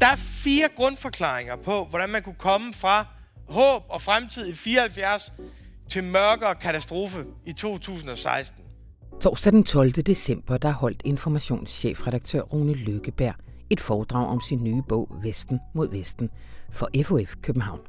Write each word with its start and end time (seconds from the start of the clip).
Der 0.00 0.06
er 0.06 0.16
fire 0.16 0.68
grundforklaringer 0.76 1.56
på, 1.56 1.84
hvordan 1.84 2.10
man 2.10 2.22
kunne 2.22 2.34
komme 2.38 2.72
fra 2.72 3.06
håb 3.48 3.82
og 3.88 4.02
fremtid 4.02 4.48
i 4.48 4.54
74 4.54 5.32
til 5.88 6.04
mørkere 6.04 6.54
katastrofe 6.54 7.24
i 7.46 7.52
2016. 7.52 8.64
Torsdag 9.20 9.52
den 9.52 9.64
12. 9.64 9.90
december, 9.90 10.58
der 10.58 10.70
holdt 10.70 11.02
informationschefredaktør 11.04 12.40
Rune 12.40 12.74
Lykkeberg 12.74 13.34
et 13.70 13.80
foredrag 13.80 14.26
om 14.28 14.40
sin 14.40 14.64
nye 14.64 14.82
bog 14.88 15.08
Vesten 15.22 15.60
mod 15.74 15.88
Vesten 15.90 16.30
for 16.70 16.88
FOF 17.04 17.36
København. 17.42 17.80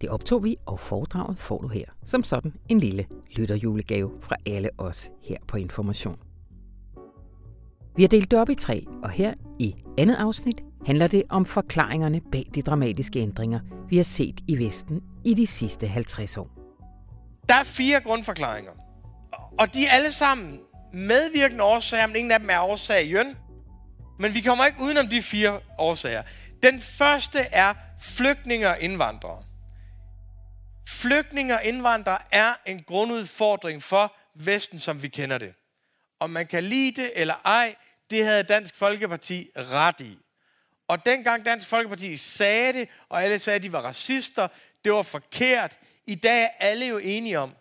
Det 0.00 0.08
optog 0.08 0.44
vi, 0.44 0.56
og 0.66 0.80
foredraget 0.80 1.38
får 1.38 1.58
du 1.58 1.68
her, 1.68 1.84
som 2.04 2.22
sådan 2.22 2.54
en 2.68 2.78
lille 2.78 3.06
lytterjulegave 3.36 4.10
fra 4.20 4.36
alle 4.46 4.70
os 4.78 5.10
her 5.22 5.36
på 5.48 5.56
Information. 5.56 6.25
Vi 7.96 8.02
har 8.02 8.08
delt 8.08 8.30
det 8.30 8.38
op 8.38 8.50
i 8.50 8.54
tre, 8.54 8.84
og 9.02 9.10
her 9.10 9.34
i 9.58 9.74
andet 9.98 10.14
afsnit 10.14 10.60
handler 10.86 11.06
det 11.06 11.22
om 11.28 11.46
forklaringerne 11.46 12.20
bag 12.32 12.46
de 12.54 12.62
dramatiske 12.62 13.18
ændringer, 13.18 13.60
vi 13.88 13.96
har 13.96 14.04
set 14.04 14.40
i 14.48 14.58
Vesten 14.58 15.00
i 15.24 15.34
de 15.34 15.46
sidste 15.46 15.86
50 15.86 16.36
år. 16.36 16.50
Der 17.48 17.54
er 17.54 17.64
fire 17.64 18.00
grundforklaringer, 18.00 18.70
og 19.58 19.74
de 19.74 19.86
er 19.86 19.90
alle 19.90 20.12
sammen 20.12 20.60
medvirkende 20.92 21.64
årsager, 21.64 22.06
men 22.06 22.16
ingen 22.16 22.32
af 22.32 22.40
dem 22.40 22.50
er 22.50 22.60
årsag 22.60 23.04
i 23.04 23.14
Men 24.18 24.34
vi 24.34 24.40
kommer 24.40 24.66
ikke 24.66 24.82
udenom 24.82 25.08
de 25.08 25.22
fire 25.22 25.60
årsager. 25.78 26.22
Den 26.62 26.80
første 26.80 27.38
er 27.38 27.74
flygtninge 28.00 28.68
og 28.68 28.80
indvandrere. 28.80 29.42
Flygtninge 30.88 31.54
og 31.54 31.64
indvandrere 31.64 32.18
er 32.32 32.52
en 32.66 32.82
grundudfordring 32.82 33.82
for 33.82 34.12
Vesten, 34.34 34.78
som 34.78 35.02
vi 35.02 35.08
kender 35.08 35.38
det. 35.38 35.52
Om 36.20 36.30
man 36.30 36.46
kan 36.46 36.64
lide 36.64 37.02
det 37.02 37.12
eller 37.14 37.34
ej, 37.44 37.74
det 38.10 38.24
havde 38.24 38.42
Dansk 38.42 38.76
Folkeparti 38.76 39.50
ret 39.56 40.00
i. 40.00 40.18
Og 40.88 41.06
dengang 41.06 41.44
Dansk 41.44 41.68
Folkeparti 41.68 42.16
sagde 42.16 42.72
det, 42.72 42.88
og 43.08 43.22
alle 43.24 43.38
sagde, 43.38 43.56
at 43.56 43.62
de 43.62 43.72
var 43.72 43.80
racister, 43.80 44.48
det 44.84 44.92
var 44.92 45.02
forkert. 45.02 45.78
I 46.06 46.14
dag 46.14 46.42
er 46.42 46.48
alle 46.60 46.86
jo 46.86 46.98
enige 46.98 47.38
om, 47.38 47.54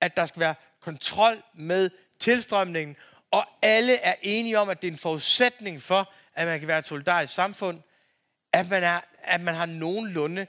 at 0.00 0.16
der 0.16 0.26
skal 0.26 0.40
være 0.40 0.54
kontrol 0.80 1.42
med 1.54 1.90
tilstrømningen, 2.20 2.96
og 3.30 3.46
alle 3.62 3.94
er 3.94 4.14
enige 4.22 4.58
om, 4.58 4.68
at 4.68 4.82
det 4.82 4.88
er 4.88 4.92
en 4.92 4.98
forudsætning 4.98 5.82
for, 5.82 6.12
at 6.34 6.46
man 6.46 6.58
kan 6.58 6.68
være 6.68 6.78
et 6.78 6.84
solidarisk 6.84 7.34
samfund, 7.34 7.80
at 8.52 8.70
man, 8.70 8.82
er, 8.82 9.00
at 9.22 9.40
man 9.40 9.54
har 9.54 9.66
nogenlunde 9.66 10.46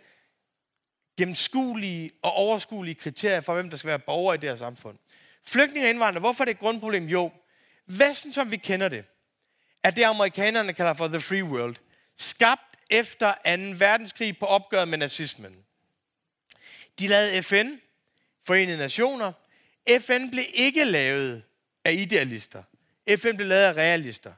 gennemskuelige 1.18 2.12
og 2.22 2.32
overskuelige 2.32 2.96
kriterier 2.96 3.42
for, 3.42 3.54
hvem 3.54 3.70
der 3.70 3.78
skal 3.78 3.88
være 3.88 4.00
borgere 4.00 4.36
i 4.36 4.38
det 4.38 4.50
her 4.50 4.58
samfund. 4.58 4.98
Flygtninge 5.46 5.88
og 5.88 5.90
indvandrere, 5.90 6.20
hvorfor 6.20 6.44
er 6.44 6.46
det 6.46 6.52
et 6.52 6.60
grundproblem? 6.60 7.06
Jo, 7.06 7.32
Vesten, 7.88 8.34
som 8.34 8.52
vi 8.52 8.58
kender 8.58 8.90
det, 8.90 9.06
er 9.84 9.92
det, 9.92 10.04
amerikanerne 10.04 10.74
kalder 10.74 10.94
for 10.94 11.08
the 11.08 11.20
free 11.20 11.44
world. 11.44 11.76
Skabt 12.18 12.78
efter 12.90 13.34
2. 13.34 13.40
verdenskrig 13.78 14.38
på 14.38 14.46
opgøret 14.46 14.88
med 14.88 14.98
nazismen. 14.98 15.56
De 17.00 17.08
lavede 17.08 17.44
FN, 17.44 17.70
Forenede 18.46 18.78
Nationer. 18.78 19.32
FN 20.00 20.30
blev 20.30 20.46
ikke 20.54 20.84
lavet 20.84 21.44
af 21.86 21.94
idealister. 21.94 22.64
FN 23.18 23.36
blev 23.36 23.48
lavet 23.48 23.64
af 23.64 23.74
realister. 23.74 24.34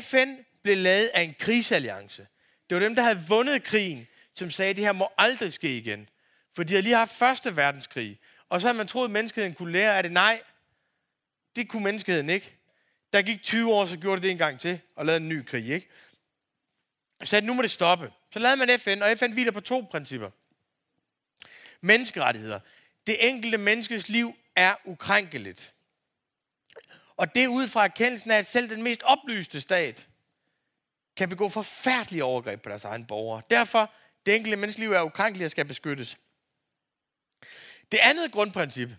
FN 0.00 0.34
blev 0.62 0.76
lavet 0.76 1.10
af 1.14 1.22
en 1.22 1.34
krigsalliance. 1.38 2.26
Det 2.70 2.74
var 2.74 2.80
dem, 2.80 2.94
der 2.94 3.02
havde 3.02 3.24
vundet 3.28 3.62
krigen, 3.62 4.06
som 4.34 4.50
sagde, 4.50 4.70
at 4.70 4.76
det 4.76 4.84
her 4.84 4.92
må 4.92 5.08
aldrig 5.18 5.52
ske 5.52 5.76
igen. 5.76 6.08
For 6.56 6.62
de 6.62 6.72
havde 6.72 6.82
lige 6.82 6.96
haft 6.96 7.12
første 7.12 7.56
verdenskrig. 7.56 8.18
Og 8.48 8.60
så 8.60 8.66
havde 8.66 8.76
man 8.76 8.86
troet, 8.86 9.04
at 9.04 9.10
menneskeheden 9.10 9.54
kunne 9.54 9.72
lære 9.72 9.96
af 9.96 10.02
det. 10.02 10.12
Nej, 10.12 10.42
det 11.56 11.68
kunne 11.68 11.84
menneskeheden 11.84 12.30
ikke. 12.30 12.56
Der 13.12 13.22
gik 13.22 13.42
20 13.42 13.72
år, 13.72 13.86
så 13.86 13.98
gjorde 13.98 14.16
det 14.16 14.22
det 14.22 14.30
en 14.30 14.38
gang 14.38 14.60
til, 14.60 14.80
og 14.96 15.06
lavede 15.06 15.22
en 15.22 15.28
ny 15.28 15.44
krig, 15.44 15.68
ikke? 15.68 15.88
Så 17.20 17.26
sagde, 17.26 17.46
nu 17.46 17.54
må 17.54 17.62
det 17.62 17.70
stoppe. 17.70 18.12
Så 18.32 18.38
lavede 18.38 18.56
man 18.56 18.80
FN, 18.80 19.02
og 19.02 19.18
FN 19.18 19.32
hviler 19.32 19.52
på 19.52 19.60
to 19.60 19.86
principper. 19.90 20.30
Menneskerettigheder. 21.80 22.60
Det 23.06 23.28
enkelte 23.28 23.58
menneskes 23.58 24.08
liv 24.08 24.34
er 24.56 24.74
ukrænkeligt. 24.84 25.74
Og 27.16 27.34
det 27.34 27.44
er 27.44 27.48
ud 27.48 27.68
fra 27.68 27.84
erkendelsen 27.84 28.30
af, 28.30 28.38
at 28.38 28.46
selv 28.46 28.70
den 28.70 28.82
mest 28.82 29.02
oplyste 29.02 29.60
stat 29.60 30.06
kan 31.16 31.28
begå 31.28 31.48
forfærdelige 31.48 32.24
overgreb 32.24 32.62
på 32.62 32.68
deres 32.68 32.84
egen 32.84 33.06
borgere. 33.06 33.42
Derfor, 33.50 33.94
det 34.26 34.36
enkelte 34.36 34.56
menneskes 34.56 34.78
liv 34.78 34.92
er 34.92 35.02
ukrænkeligt 35.02 35.44
og 35.44 35.50
skal 35.50 35.64
beskyttes. 35.64 36.18
Det 37.92 37.98
andet 37.98 38.32
grundprincip, 38.32 38.90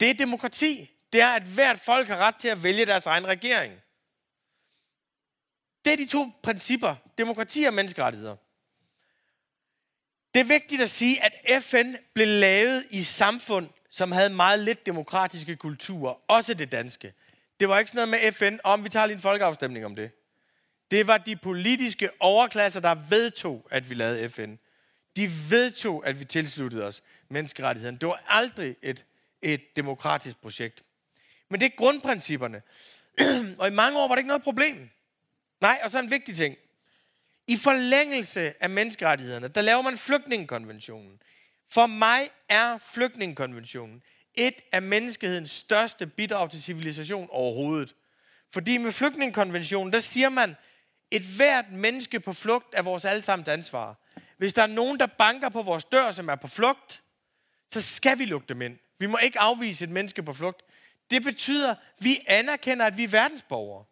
det 0.00 0.10
er 0.10 0.14
demokrati 0.14 0.90
det 1.12 1.20
er, 1.20 1.28
at 1.28 1.42
hvert 1.42 1.78
folk 1.78 2.08
har 2.08 2.16
ret 2.16 2.36
til 2.36 2.48
at 2.48 2.62
vælge 2.62 2.86
deres 2.86 3.06
egen 3.06 3.26
regering. 3.26 3.82
Det 5.84 5.92
er 5.92 5.96
de 5.96 6.06
to 6.06 6.30
principper, 6.42 6.96
demokrati 7.18 7.64
og 7.64 7.74
menneskerettigheder. 7.74 8.36
Det 10.34 10.40
er 10.40 10.44
vigtigt 10.44 10.82
at 10.82 10.90
sige, 10.90 11.24
at 11.24 11.62
FN 11.62 11.94
blev 12.14 12.26
lavet 12.26 12.84
i 12.90 13.02
samfund, 13.02 13.68
som 13.90 14.12
havde 14.12 14.30
meget 14.30 14.58
lidt 14.58 14.86
demokratiske 14.86 15.56
kulturer, 15.56 16.14
også 16.28 16.54
det 16.54 16.72
danske. 16.72 17.14
Det 17.60 17.68
var 17.68 17.78
ikke 17.78 17.90
sådan 17.90 18.08
noget 18.08 18.22
med 18.22 18.32
FN, 18.32 18.58
om 18.64 18.84
vi 18.84 18.88
tager 18.88 19.06
lige 19.06 19.14
en 19.14 19.22
folkeafstemning 19.22 19.84
om 19.86 19.96
det. 19.96 20.10
Det 20.90 21.06
var 21.06 21.18
de 21.18 21.36
politiske 21.36 22.10
overklasser, 22.20 22.80
der 22.80 22.94
vedtog, 22.94 23.66
at 23.70 23.90
vi 23.90 23.94
lavede 23.94 24.30
FN. 24.30 24.54
De 25.16 25.30
vedtog, 25.50 26.06
at 26.06 26.20
vi 26.20 26.24
tilsluttede 26.24 26.86
os 26.86 27.02
menneskerettigheden. 27.28 27.96
Det 27.96 28.08
var 28.08 28.22
aldrig 28.26 28.76
et, 28.82 29.04
et 29.42 29.76
demokratisk 29.76 30.42
projekt. 30.42 30.82
Men 31.52 31.60
det 31.60 31.66
er 31.66 31.76
grundprincipperne. 31.76 32.62
og 33.60 33.68
i 33.68 33.70
mange 33.70 33.98
år 33.98 34.08
var 34.08 34.14
det 34.14 34.20
ikke 34.20 34.28
noget 34.28 34.42
problem. 34.42 34.90
Nej, 35.60 35.80
og 35.84 35.90
så 35.90 35.98
en 35.98 36.10
vigtig 36.10 36.36
ting. 36.36 36.56
I 37.46 37.56
forlængelse 37.56 38.54
af 38.62 38.70
menneskerettighederne, 38.70 39.48
der 39.48 39.62
laver 39.62 39.82
man 39.82 39.96
flygtningekonventionen. 39.96 41.22
For 41.70 41.86
mig 41.86 42.30
er 42.48 42.78
flygtningekonventionen 42.78 44.02
et 44.34 44.54
af 44.72 44.82
menneskehedens 44.82 45.50
største 45.50 46.06
bidrag 46.06 46.50
til 46.50 46.62
civilisation 46.62 47.28
overhovedet. 47.30 47.94
Fordi 48.52 48.78
med 48.78 48.92
flygtningekonventionen, 48.92 49.92
der 49.92 50.00
siger 50.00 50.28
man, 50.28 50.56
et 51.10 51.22
hvert 51.22 51.72
menneske 51.72 52.20
på 52.20 52.32
flugt 52.32 52.74
er 52.74 52.82
vores 52.82 53.04
allesammens 53.04 53.48
ansvar. 53.48 53.96
Hvis 54.38 54.54
der 54.54 54.62
er 54.62 54.66
nogen, 54.66 55.00
der 55.00 55.06
banker 55.06 55.48
på 55.48 55.62
vores 55.62 55.84
dør, 55.84 56.12
som 56.12 56.28
er 56.28 56.36
på 56.36 56.46
flugt, 56.46 57.02
så 57.72 57.82
skal 57.82 58.18
vi 58.18 58.24
lukke 58.24 58.46
dem 58.48 58.62
ind. 58.62 58.78
Vi 58.98 59.06
må 59.06 59.18
ikke 59.22 59.38
afvise 59.38 59.84
et 59.84 59.90
menneske 59.90 60.22
på 60.22 60.32
flugt. 60.32 60.62
Det 61.12 61.22
betyder, 61.22 61.70
at 61.70 61.76
vi 61.98 62.24
anerkender, 62.26 62.86
at 62.86 62.96
vi 62.96 63.04
er 63.04 63.08
verdensborgere. 63.08 63.84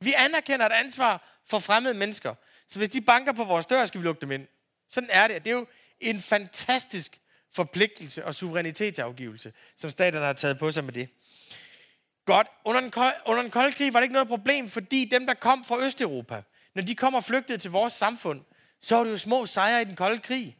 Vi 0.00 0.12
anerkender 0.12 0.66
et 0.66 0.72
ansvar 0.72 1.40
for 1.46 1.58
fremmede 1.58 1.94
mennesker. 1.94 2.34
Så 2.68 2.78
hvis 2.78 2.88
de 2.88 3.00
banker 3.00 3.32
på 3.32 3.44
vores 3.44 3.66
dør, 3.66 3.84
skal 3.84 4.00
vi 4.00 4.06
lukke 4.06 4.20
dem 4.20 4.30
ind. 4.30 4.46
Sådan 4.88 5.10
er 5.12 5.28
det. 5.28 5.44
Det 5.44 5.50
er 5.50 5.54
jo 5.54 5.66
en 6.00 6.20
fantastisk 6.20 7.20
forpligtelse 7.52 8.24
og 8.24 8.34
suverænitetsafgivelse, 8.34 9.52
som 9.76 9.90
staterne 9.90 10.26
har 10.26 10.32
taget 10.32 10.58
på 10.58 10.70
sig 10.70 10.84
med 10.84 10.92
det. 10.92 11.08
Godt. 12.24 12.46
Under 12.64 12.80
den, 12.80 12.90
kolde, 12.90 13.14
under 13.26 13.42
den 13.42 13.50
kolde 13.50 13.72
krig 13.72 13.92
var 13.92 14.00
det 14.00 14.04
ikke 14.04 14.12
noget 14.12 14.28
problem, 14.28 14.68
fordi 14.68 15.04
dem, 15.04 15.26
der 15.26 15.34
kom 15.34 15.64
fra 15.64 15.78
Østeuropa, 15.78 16.42
når 16.74 16.82
de 16.82 16.94
kom 16.94 17.14
og 17.14 17.24
flygtede 17.24 17.58
til 17.58 17.70
vores 17.70 17.92
samfund, 17.92 18.44
så 18.82 18.96
var 18.96 19.04
det 19.04 19.10
jo 19.10 19.16
små 19.16 19.46
sejre 19.46 19.82
i 19.82 19.84
den 19.84 19.96
kolde 19.96 20.18
krig. 20.18 20.56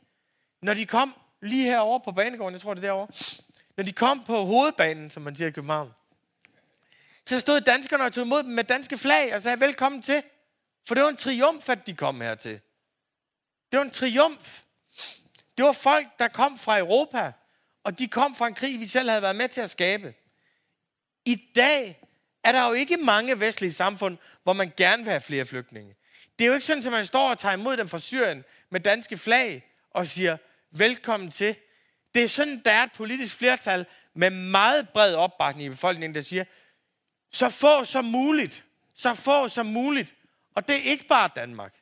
Når 0.62 0.74
de 0.74 0.86
kom 0.86 1.14
lige 1.42 1.64
herover 1.64 1.98
på 1.98 2.12
banegården, 2.12 2.52
jeg 2.52 2.60
tror 2.60 2.74
det 2.74 2.84
er 2.84 2.86
derovre, 2.86 3.08
når 3.76 3.84
de 3.84 3.92
kom 3.92 4.24
på 4.24 4.44
hovedbanen, 4.44 5.10
som 5.10 5.22
man 5.22 5.36
siger 5.36 5.48
i 5.48 5.52
København, 5.52 5.90
så 7.26 7.40
stod 7.40 7.60
danskerne 7.60 8.04
og 8.04 8.12
tog 8.12 8.24
imod 8.24 8.42
dem 8.42 8.52
med 8.52 8.64
danske 8.64 8.98
flag 8.98 9.34
og 9.34 9.40
sagde 9.40 9.60
velkommen 9.60 10.02
til. 10.02 10.22
For 10.88 10.94
det 10.94 11.04
var 11.04 11.10
en 11.10 11.16
triumf, 11.16 11.68
at 11.68 11.86
de 11.86 11.94
kom 11.94 12.20
hertil. 12.20 12.60
Det 13.72 13.78
var 13.78 13.84
en 13.84 13.90
triumf. 13.90 14.62
Det 15.56 15.64
var 15.64 15.72
folk, 15.72 16.06
der 16.18 16.28
kom 16.28 16.58
fra 16.58 16.78
Europa, 16.78 17.32
og 17.84 17.98
de 17.98 18.08
kom 18.08 18.34
fra 18.34 18.46
en 18.46 18.54
krig, 18.54 18.80
vi 18.80 18.86
selv 18.86 19.08
havde 19.08 19.22
været 19.22 19.36
med 19.36 19.48
til 19.48 19.60
at 19.60 19.70
skabe. 19.70 20.14
I 21.24 21.50
dag 21.54 22.08
er 22.44 22.52
der 22.52 22.66
jo 22.66 22.72
ikke 22.72 22.96
mange 22.96 23.40
vestlige 23.40 23.72
samfund, 23.72 24.18
hvor 24.42 24.52
man 24.52 24.72
gerne 24.76 25.02
vil 25.02 25.10
have 25.10 25.20
flere 25.20 25.44
flygtninge. 25.44 25.94
Det 26.38 26.44
er 26.44 26.48
jo 26.48 26.54
ikke 26.54 26.66
sådan, 26.66 26.86
at 26.86 26.92
man 26.92 27.06
står 27.06 27.30
og 27.30 27.38
tager 27.38 27.54
imod 27.54 27.76
dem 27.76 27.88
fra 27.88 27.98
Syrien 27.98 28.44
med 28.70 28.80
danske 28.80 29.18
flag 29.18 29.66
og 29.90 30.06
siger, 30.06 30.36
velkommen 30.70 31.30
til. 31.30 31.56
Det 32.14 32.22
er 32.22 32.28
sådan, 32.28 32.62
der 32.64 32.70
er 32.70 32.82
et 32.82 32.92
politisk 32.92 33.36
flertal 33.36 33.86
med 34.14 34.30
meget 34.30 34.88
bred 34.88 35.14
opbakning 35.14 35.66
i 35.66 35.68
befolkningen, 35.68 36.14
der 36.14 36.20
siger, 36.20 36.44
så 37.30 37.50
få 37.50 37.84
som 37.84 38.04
muligt, 38.04 38.64
så 38.94 39.14
få 39.14 39.48
som 39.48 39.66
muligt. 39.66 40.14
Og 40.54 40.68
det 40.68 40.76
er 40.76 40.80
ikke 40.90 41.06
bare 41.06 41.30
Danmark. 41.36 41.74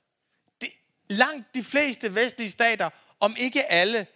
Det, 0.60 0.68
langt 1.08 1.54
de 1.54 1.64
fleste 1.64 2.14
vestlige 2.14 2.50
stater, 2.50 2.90
om 3.20 3.36
ikke 3.38 3.72
alle, 3.72 4.06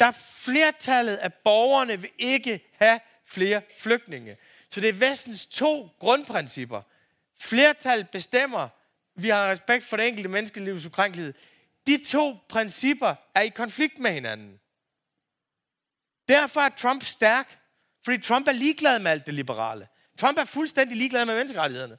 der 0.00 0.10
flertallet 0.10 1.16
af 1.16 1.34
borgerne 1.34 2.00
vil 2.00 2.10
ikke 2.18 2.70
have 2.78 3.00
flere 3.26 3.62
flygtninge. 3.78 4.36
Så 4.70 4.80
det 4.80 4.88
er 4.88 4.92
vestens 4.92 5.46
to 5.46 5.88
grundprincipper. 5.98 6.82
Flertallet 7.40 8.10
bestemmer, 8.10 8.68
vi 9.14 9.28
har 9.28 9.50
respekt 9.50 9.84
for 9.84 9.96
det 9.96 10.08
enkelte 10.08 10.28
menneskelivs 10.28 10.86
ukrænkelighed. 10.86 11.34
De 11.86 12.04
to 12.04 12.36
principper 12.48 13.14
er 13.34 13.40
i 13.40 13.48
konflikt 13.48 13.98
med 13.98 14.12
hinanden. 14.12 14.60
Derfor 16.32 16.60
er 16.60 16.68
Trump 16.68 17.04
stærk, 17.04 17.58
fordi 18.04 18.18
Trump 18.18 18.48
er 18.48 18.52
ligeglad 18.52 18.98
med 18.98 19.10
alt 19.10 19.26
det 19.26 19.34
liberale. 19.34 19.88
Trump 20.18 20.38
er 20.38 20.44
fuldstændig 20.44 20.96
ligeglad 20.96 21.26
med 21.26 21.34
menneskerettighederne. 21.34 21.98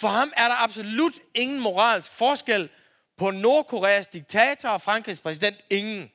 For 0.00 0.08
ham 0.08 0.32
er 0.36 0.48
der 0.48 0.62
absolut 0.62 1.14
ingen 1.34 1.60
moralsk 1.60 2.10
forskel 2.12 2.68
på 3.16 3.30
Nordkoreas 3.30 4.06
diktator 4.06 4.68
og 4.68 4.80
Frankrigs 4.80 5.20
præsident. 5.20 5.56
Ingen. 5.70 6.10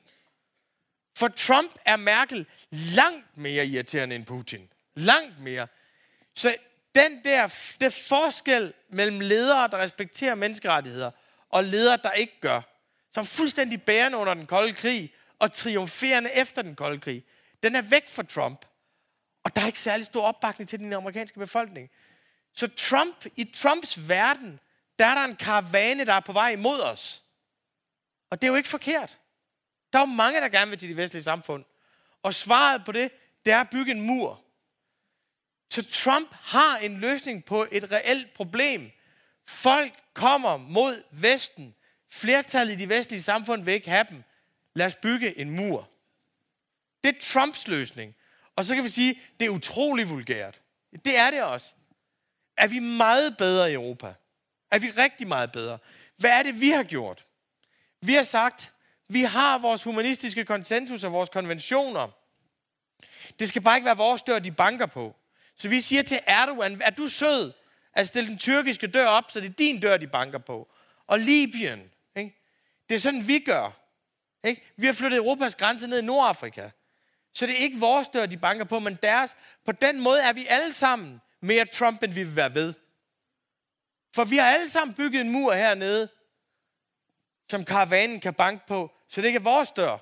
For 1.16 1.28
Trump 1.28 1.70
er 1.84 1.96
Merkel 1.96 2.46
langt 2.70 3.36
mere 3.36 3.66
irriterende 3.66 4.16
end 4.16 4.26
Putin. 4.26 4.68
Langt 4.94 5.40
mere. 5.40 5.66
Så 6.34 6.56
den 6.94 7.24
der 7.24 7.48
det 7.80 7.92
forskel 7.92 8.72
mellem 8.88 9.20
ledere, 9.20 9.68
der 9.68 9.78
respekterer 9.78 10.34
menneskerettigheder, 10.34 11.10
og 11.50 11.64
ledere, 11.64 11.98
der 12.02 12.12
ikke 12.12 12.40
gør, 12.40 12.60
som 13.10 13.26
fuldstændig 13.26 13.82
bærende 13.82 14.18
under 14.18 14.34
den 14.34 14.46
kolde 14.46 14.72
krig, 14.72 15.14
og 15.38 15.52
triumferende 15.52 16.30
efter 16.32 16.62
den 16.62 16.74
kolde 16.74 17.00
krig, 17.00 17.24
den 17.62 17.76
er 17.76 17.82
væk 17.82 18.08
fra 18.08 18.22
Trump. 18.22 18.66
Og 19.44 19.56
der 19.56 19.62
er 19.62 19.66
ikke 19.66 19.80
særlig 19.80 20.06
stor 20.06 20.22
opbakning 20.22 20.68
til 20.68 20.78
den 20.78 20.92
amerikanske 20.92 21.38
befolkning. 21.38 21.90
Så 22.54 22.68
Trump, 22.76 23.26
i 23.36 23.44
Trumps 23.44 24.08
verden, 24.08 24.60
der 24.98 25.06
er 25.06 25.14
der 25.14 25.24
en 25.24 25.36
karavane, 25.36 26.04
der 26.04 26.14
er 26.14 26.20
på 26.20 26.32
vej 26.32 26.50
imod 26.50 26.80
os. 26.80 27.24
Og 28.30 28.42
det 28.42 28.48
er 28.48 28.50
jo 28.52 28.56
ikke 28.56 28.68
forkert. 28.68 29.18
Der 29.92 29.98
er 29.98 30.02
jo 30.02 30.06
mange, 30.06 30.40
der 30.40 30.48
gerne 30.48 30.70
vil 30.70 30.78
til 30.78 30.88
de 30.88 30.96
vestlige 30.96 31.22
samfund. 31.22 31.64
Og 32.22 32.34
svaret 32.34 32.84
på 32.84 32.92
det, 32.92 33.12
det 33.44 33.52
er 33.52 33.60
at 33.60 33.70
bygge 33.70 33.92
en 33.92 34.00
mur. 34.00 34.44
Så 35.70 35.90
Trump 35.90 36.28
har 36.32 36.78
en 36.78 36.96
løsning 36.96 37.44
på 37.44 37.66
et 37.72 37.92
reelt 37.92 38.34
problem. 38.34 38.90
Folk 39.46 39.92
kommer 40.14 40.56
mod 40.56 41.02
Vesten. 41.10 41.74
Flertallet 42.10 42.72
i 42.72 42.76
de 42.76 42.88
vestlige 42.88 43.22
samfund 43.22 43.62
vil 43.64 43.74
ikke 43.74 43.90
have 43.90 44.06
dem. 44.10 44.22
Lad 44.74 44.86
os 44.86 44.94
bygge 44.94 45.38
en 45.38 45.50
mur. 45.50 45.88
Det 47.04 47.16
er 47.16 47.20
Trumps 47.20 47.68
løsning. 47.68 48.14
Og 48.56 48.64
så 48.64 48.74
kan 48.74 48.84
vi 48.84 48.88
sige, 48.88 49.20
det 49.40 49.46
er 49.46 49.50
utrolig 49.50 50.10
vulgært. 50.10 50.60
Det 51.04 51.16
er 51.16 51.30
det 51.30 51.42
også. 51.42 51.66
Er 52.56 52.66
vi 52.66 52.78
meget 52.78 53.36
bedre 53.36 53.70
i 53.70 53.74
Europa? 53.74 54.14
Er 54.70 54.78
vi 54.78 54.90
rigtig 54.90 55.28
meget 55.28 55.52
bedre? 55.52 55.78
Hvad 56.16 56.30
er 56.30 56.42
det, 56.42 56.60
vi 56.60 56.70
har 56.70 56.82
gjort? 56.82 57.24
Vi 58.00 58.14
har 58.14 58.22
sagt, 58.22 58.72
vi 59.08 59.22
har 59.22 59.58
vores 59.58 59.82
humanistiske 59.82 60.44
konsensus 60.44 61.04
og 61.04 61.12
vores 61.12 61.28
konventioner. 61.28 62.08
Det 63.38 63.48
skal 63.48 63.62
bare 63.62 63.76
ikke 63.76 63.86
være 63.86 63.96
vores 63.96 64.22
dør, 64.22 64.38
de 64.38 64.52
banker 64.52 64.86
på. 64.86 65.16
Så 65.56 65.68
vi 65.68 65.80
siger 65.80 66.02
til 66.02 66.20
Erdogan, 66.26 66.82
er 66.82 66.90
du 66.90 67.08
sød 67.08 67.52
at 67.92 68.08
stille 68.08 68.28
den 68.28 68.38
tyrkiske 68.38 68.86
dør 68.86 69.06
op, 69.06 69.30
så 69.30 69.40
det 69.40 69.48
er 69.50 69.54
din 69.54 69.80
dør, 69.80 69.96
de 69.96 70.06
banker 70.06 70.38
på. 70.38 70.68
Og 71.06 71.18
Libyen. 71.18 71.90
Ikke? 72.16 72.36
Det 72.88 72.94
er 72.94 73.00
sådan, 73.00 73.28
vi 73.28 73.38
gør. 73.38 73.70
Ikke? 74.44 74.72
Vi 74.76 74.86
har 74.86 74.92
flyttet 74.92 75.16
Europas 75.16 75.54
grænse 75.54 75.86
ned 75.86 76.02
i 76.02 76.04
Nordafrika. 76.04 76.70
Så 77.32 77.46
det 77.46 77.52
er 77.52 77.62
ikke 77.62 77.80
vores 77.80 78.08
dør, 78.08 78.26
de 78.26 78.36
banker 78.36 78.64
på, 78.64 78.78
men 78.78 78.98
deres. 79.02 79.36
På 79.64 79.72
den 79.72 80.00
måde 80.00 80.22
er 80.22 80.32
vi 80.32 80.46
alle 80.46 80.72
sammen 80.72 81.20
mere 81.40 81.66
Trump, 81.66 82.02
end 82.02 82.12
vi 82.12 82.22
vil 82.22 82.36
være 82.36 82.54
ved. 82.54 82.74
For 84.14 84.24
vi 84.24 84.36
har 84.36 84.50
alle 84.50 84.70
sammen 84.70 84.94
bygget 84.94 85.20
en 85.20 85.30
mur 85.30 85.52
hernede, 85.52 86.08
som 87.50 87.64
karavanen 87.64 88.20
kan 88.20 88.34
banke 88.34 88.66
på, 88.66 88.92
så 89.08 89.20
det 89.20 89.26
ikke 89.26 89.36
er 89.36 89.42
vores 89.42 89.70
dør, 89.70 89.98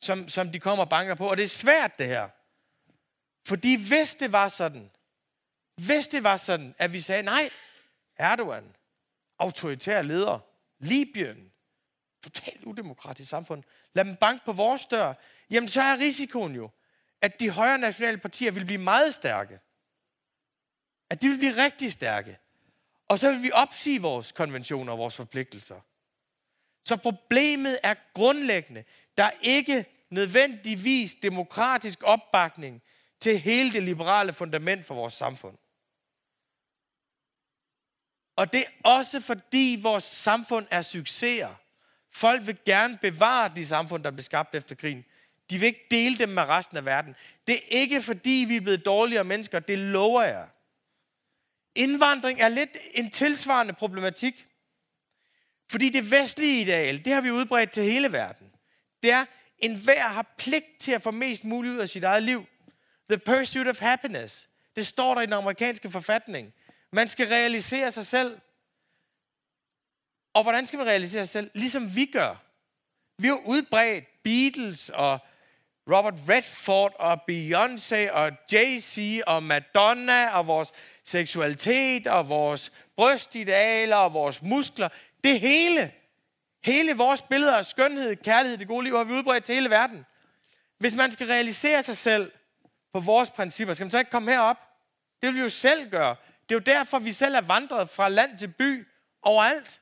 som, 0.00 0.28
som 0.28 0.52
de 0.52 0.60
kommer 0.60 0.84
og 0.84 0.90
banker 0.90 1.14
på. 1.14 1.30
Og 1.30 1.36
det 1.36 1.44
er 1.44 1.48
svært, 1.48 1.98
det 1.98 2.06
her. 2.06 2.28
Fordi 3.46 3.88
hvis 3.88 4.14
det 4.14 4.32
var 4.32 4.48
sådan, 4.48 4.90
hvis 5.76 6.08
det 6.08 6.22
var 6.22 6.36
sådan, 6.36 6.74
at 6.78 6.92
vi 6.92 7.00
sagde, 7.00 7.22
nej, 7.22 7.50
Erdogan, 8.16 8.74
autoritær 9.38 10.02
leder, 10.02 10.38
Libyen, 10.78 11.52
totalt 12.24 12.64
udemokratisk 12.64 13.30
samfund, 13.30 13.62
lad 13.94 14.04
dem 14.04 14.16
banke 14.16 14.44
på 14.44 14.52
vores 14.52 14.86
dør, 14.86 15.14
jamen 15.50 15.68
så 15.68 15.82
er 15.82 15.96
risikoen 15.98 16.54
jo, 16.54 16.70
at 17.20 17.40
de 17.40 17.50
højre 17.50 17.78
nationale 17.78 18.18
partier 18.18 18.50
vil 18.50 18.64
blive 18.64 18.80
meget 18.80 19.14
stærke. 19.14 19.60
At 21.10 21.22
de 21.22 21.28
vil 21.28 21.38
blive 21.38 21.64
rigtig 21.64 21.92
stærke. 21.92 22.38
Og 23.08 23.18
så 23.18 23.30
vil 23.30 23.42
vi 23.42 23.50
opsige 23.52 24.02
vores 24.02 24.32
konventioner 24.32 24.92
og 24.92 24.98
vores 24.98 25.16
forpligtelser. 25.16 25.80
Så 26.84 26.96
problemet 26.96 27.78
er 27.82 27.94
grundlæggende. 28.14 28.84
Der 29.16 29.24
er 29.24 29.32
ikke 29.40 29.84
nødvendigvis 30.10 31.14
demokratisk 31.14 32.02
opbakning 32.02 32.82
til 33.20 33.38
hele 33.38 33.72
det 33.72 33.82
liberale 33.82 34.32
fundament 34.32 34.86
for 34.86 34.94
vores 34.94 35.14
samfund. 35.14 35.58
Og 38.36 38.52
det 38.52 38.60
er 38.60 38.70
også 38.84 39.20
fordi 39.20 39.78
vores 39.82 40.04
samfund 40.04 40.66
er 40.70 40.82
succeser. 40.82 41.54
Folk 42.14 42.46
vil 42.46 42.58
gerne 42.66 42.98
bevare 42.98 43.52
de 43.56 43.66
samfund, 43.66 44.04
der 44.04 44.10
blev 44.10 44.22
skabt 44.22 44.54
efter 44.54 44.74
krigen. 44.74 45.04
De 45.50 45.58
vil 45.58 45.66
ikke 45.66 45.86
dele 45.90 46.18
dem 46.18 46.28
med 46.28 46.42
resten 46.42 46.76
af 46.76 46.84
verden. 46.84 47.14
Det 47.46 47.54
er 47.54 47.60
ikke 47.68 48.02
fordi, 48.02 48.44
vi 48.48 48.56
er 48.56 48.60
blevet 48.60 48.84
dårligere 48.84 49.24
mennesker. 49.24 49.58
Det 49.58 49.78
lover 49.78 50.22
jeg. 50.22 50.48
Indvandring 51.74 52.40
er 52.40 52.48
lidt 52.48 52.76
en 52.94 53.10
tilsvarende 53.10 53.72
problematik. 53.72 54.46
Fordi 55.70 55.88
det 55.88 56.10
vestlige 56.10 56.60
ideal, 56.60 57.04
det 57.04 57.12
har 57.12 57.20
vi 57.20 57.30
udbredt 57.30 57.70
til 57.70 57.82
hele 57.82 58.12
verden. 58.12 58.52
Det 59.02 59.12
er, 59.12 59.24
enhver 59.58 60.08
har 60.08 60.34
pligt 60.38 60.78
til 60.80 60.92
at 60.92 61.02
få 61.02 61.10
mest 61.10 61.44
muligt 61.44 61.74
ud 61.74 61.78
af 61.78 61.88
sit 61.88 62.04
eget 62.04 62.22
liv. 62.22 62.46
The 63.10 63.18
pursuit 63.18 63.68
of 63.68 63.80
happiness. 63.80 64.48
Det 64.76 64.86
står 64.86 65.14
der 65.14 65.22
i 65.22 65.26
den 65.26 65.32
amerikanske 65.32 65.90
forfatning. 65.90 66.54
Man 66.92 67.08
skal 67.08 67.26
realisere 67.26 67.92
sig 67.92 68.06
selv. 68.06 68.40
Og 70.34 70.42
hvordan 70.42 70.66
skal 70.66 70.78
vi 70.78 70.84
realisere 70.84 71.26
sig 71.26 71.28
selv? 71.28 71.50
Ligesom 71.54 71.96
vi 71.96 72.06
gør. 72.06 72.36
Vi 73.18 73.28
har 73.28 73.40
udbredt 73.46 74.04
Beatles 74.22 74.90
og 74.94 75.18
Robert 75.92 76.14
Redford 76.28 76.94
og 76.98 77.20
Beyoncé 77.30 78.10
og 78.10 78.32
Jay-Z 78.52 79.20
og 79.26 79.42
Madonna 79.42 80.36
og 80.36 80.46
vores 80.46 80.72
seksualitet 81.04 82.06
og 82.06 82.28
vores 82.28 82.72
brystidealer 82.96 83.96
og 83.96 84.12
vores 84.12 84.42
muskler. 84.42 84.88
Det 85.24 85.40
hele. 85.40 85.92
Hele 86.64 86.96
vores 86.96 87.22
billeder 87.22 87.56
af 87.56 87.66
skønhed, 87.66 88.16
kærlighed, 88.16 88.58
det 88.58 88.68
gode 88.68 88.84
liv 88.84 88.96
har 88.96 89.04
vi 89.04 89.12
udbredt 89.12 89.44
til 89.44 89.54
hele 89.54 89.70
verden. 89.70 90.06
Hvis 90.78 90.94
man 90.94 91.10
skal 91.10 91.26
realisere 91.26 91.82
sig 91.82 91.96
selv 91.96 92.32
på 92.92 93.00
vores 93.00 93.30
principper, 93.30 93.74
skal 93.74 93.84
man 93.84 93.90
så 93.90 93.98
ikke 93.98 94.10
komme 94.10 94.30
herop? 94.30 94.56
Det 95.22 95.26
vil 95.26 95.34
vi 95.34 95.40
jo 95.40 95.48
selv 95.48 95.90
gøre. 95.90 96.16
Det 96.42 96.54
er 96.54 96.54
jo 96.54 96.74
derfor, 96.78 96.98
vi 96.98 97.12
selv 97.12 97.34
er 97.34 97.40
vandret 97.40 97.90
fra 97.90 98.08
land 98.08 98.38
til 98.38 98.48
by 98.48 98.88
overalt. 99.22 99.80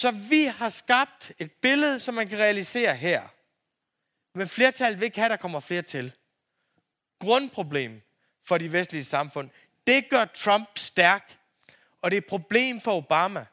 Så 0.00 0.10
vi 0.10 0.44
har 0.44 0.68
skabt 0.68 1.32
et 1.38 1.52
billede, 1.52 1.98
som 1.98 2.14
man 2.14 2.28
kan 2.28 2.38
realisere 2.38 2.96
her. 2.96 3.28
Men 4.34 4.48
flertallet 4.48 5.00
vil 5.00 5.06
ikke 5.06 5.18
have, 5.18 5.24
at 5.24 5.30
der 5.30 5.36
kommer 5.36 5.60
flere 5.60 5.82
til. 5.82 6.12
Grundproblem 7.18 8.02
for 8.44 8.58
de 8.58 8.72
vestlige 8.72 9.04
samfund, 9.04 9.50
det 9.86 10.10
gør 10.10 10.24
Trump 10.24 10.78
stærk. 10.78 11.38
Og 12.02 12.10
det 12.10 12.16
er 12.16 12.20
et 12.20 12.26
problem 12.26 12.80
for 12.80 12.96
Obama. 12.96 13.46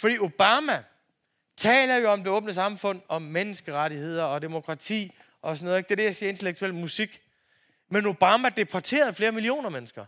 Fordi 0.00 0.18
Obama 0.18 0.84
taler 1.56 1.96
jo 1.96 2.10
om 2.10 2.18
det 2.18 2.28
åbne 2.28 2.54
samfund, 2.54 3.00
om 3.08 3.22
menneskerettigheder 3.22 4.24
og 4.24 4.42
demokrati 4.42 5.12
og 5.42 5.56
sådan 5.56 5.68
noget. 5.68 5.88
Det 5.88 5.92
er 5.92 5.96
det, 5.96 6.04
jeg 6.04 6.16
siger 6.16 6.30
intellektuel 6.30 6.74
musik. 6.74 7.22
Men 7.90 8.06
Obama 8.06 8.48
deporterede 8.48 9.14
flere 9.14 9.32
millioner 9.32 9.68
mennesker. 9.68 10.06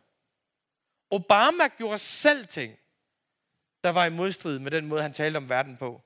Obama 1.10 1.68
gjorde 1.78 1.98
selv 1.98 2.46
ting, 2.46 2.79
der 3.84 3.90
var 3.90 4.06
i 4.06 4.10
modstrid 4.10 4.58
med 4.58 4.70
den 4.70 4.86
måde, 4.86 5.02
han 5.02 5.12
talte 5.12 5.36
om 5.36 5.48
verden 5.48 5.76
på. 5.76 6.02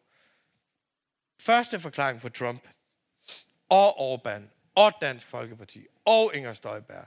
Første 1.40 1.80
forklaring 1.80 2.20
på 2.20 2.28
Trump 2.28 2.68
og 3.68 4.14
Orbán 4.14 4.42
og 4.74 4.92
Dansk 5.00 5.26
Folkeparti 5.26 5.86
og 6.04 6.34
Inger 6.34 6.52
Støjberg. 6.52 7.06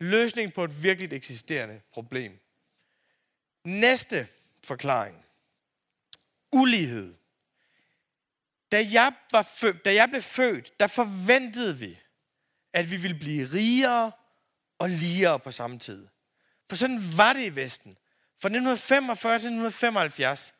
Løsning 0.00 0.52
på 0.52 0.64
et 0.64 0.82
virkelig 0.82 1.12
eksisterende 1.12 1.80
problem. 1.92 2.38
Næste 3.64 4.28
forklaring. 4.64 5.24
Ulighed. 6.52 7.14
Da 8.72 8.84
jeg, 8.92 9.12
var 9.32 9.42
født, 9.42 9.84
da 9.84 9.94
jeg 9.94 10.08
blev 10.08 10.22
født, 10.22 10.80
der 10.80 10.86
forventede 10.86 11.78
vi, 11.78 11.98
at 12.72 12.90
vi 12.90 12.96
ville 12.96 13.18
blive 13.18 13.48
rigere 13.52 14.12
og 14.78 14.90
ligere 14.90 15.40
på 15.40 15.50
samme 15.50 15.78
tid. 15.78 16.08
For 16.68 16.76
sådan 16.76 17.00
var 17.16 17.32
det 17.32 17.44
i 17.44 17.54
Vesten. 17.54 17.98
Fra 18.40 18.48
1945 18.48 19.32
til 19.32 19.36
1975, 19.36 20.54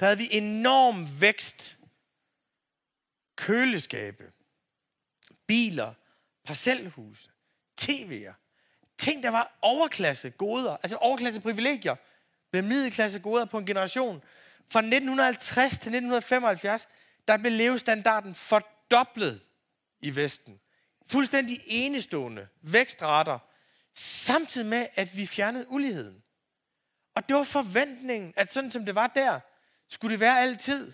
der 0.00 0.06
havde 0.06 0.18
vi 0.18 0.28
enorm 0.30 1.20
vækst. 1.20 1.78
Køleskabe, 3.36 4.32
biler, 5.46 5.94
parcelhuse, 6.44 7.30
tv'er. 7.80 8.32
Ting, 8.98 9.22
der 9.22 9.30
var 9.30 9.58
overklasse 9.62 10.30
goder, 10.30 10.76
altså 10.82 10.96
overklasse 10.96 11.40
privilegier, 11.40 11.96
blev 12.50 12.64
middelklasse 12.64 13.20
goder 13.20 13.44
på 13.44 13.58
en 13.58 13.66
generation. 13.66 14.22
Fra 14.72 14.80
1950 14.80 15.70
til 15.70 15.88
1975, 15.88 16.88
der 17.28 17.36
blev 17.36 17.52
levestandarden 17.52 18.34
fordoblet 18.34 19.40
i 20.00 20.16
Vesten. 20.16 20.60
Fuldstændig 21.06 21.60
enestående 21.66 22.48
vækstrater, 22.62 23.38
samtidig 23.94 24.66
med, 24.66 24.86
at 24.94 25.16
vi 25.16 25.26
fjernede 25.26 25.68
uligheden. 25.68 26.21
Og 27.14 27.28
det 27.28 27.36
var 27.36 27.44
forventningen, 27.44 28.32
at 28.36 28.52
sådan 28.52 28.70
som 28.70 28.84
det 28.86 28.94
var 28.94 29.06
der, 29.06 29.40
skulle 29.88 30.12
det 30.12 30.20
være 30.20 30.40
altid. 30.40 30.92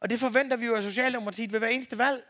Og 0.00 0.10
det 0.10 0.20
forventer 0.20 0.56
vi 0.56 0.66
jo 0.66 0.74
af 0.74 0.82
Socialdemokratiet 0.82 1.52
ved 1.52 1.58
hver 1.58 1.68
eneste 1.68 1.98
valg. 1.98 2.24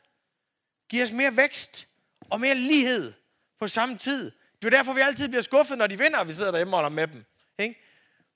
Giv 0.88 1.03
os 1.03 1.12
mere 1.12 1.37
vækst 1.37 1.87
og 2.31 2.41
mere 2.41 2.55
lighed 2.55 3.12
på 3.61 3.69
samme 3.69 3.99
tid. 3.99 4.33
Det 4.62 4.67
er 4.67 4.76
derfor, 4.76 4.93
vi 4.93 5.00
altid 5.00 5.29
bliver 5.29 5.43
skuffet, 5.43 5.79
når 5.79 5.87
de 5.87 5.99
vinder, 5.99 6.19
og 6.19 6.29
vi 6.29 6.33
sidder 6.33 6.50
derhjemme 6.50 6.76
og 6.76 6.76
holder 6.76 6.97
med 6.97 7.09
dem. 7.09 7.25
Ikke? 7.59 7.81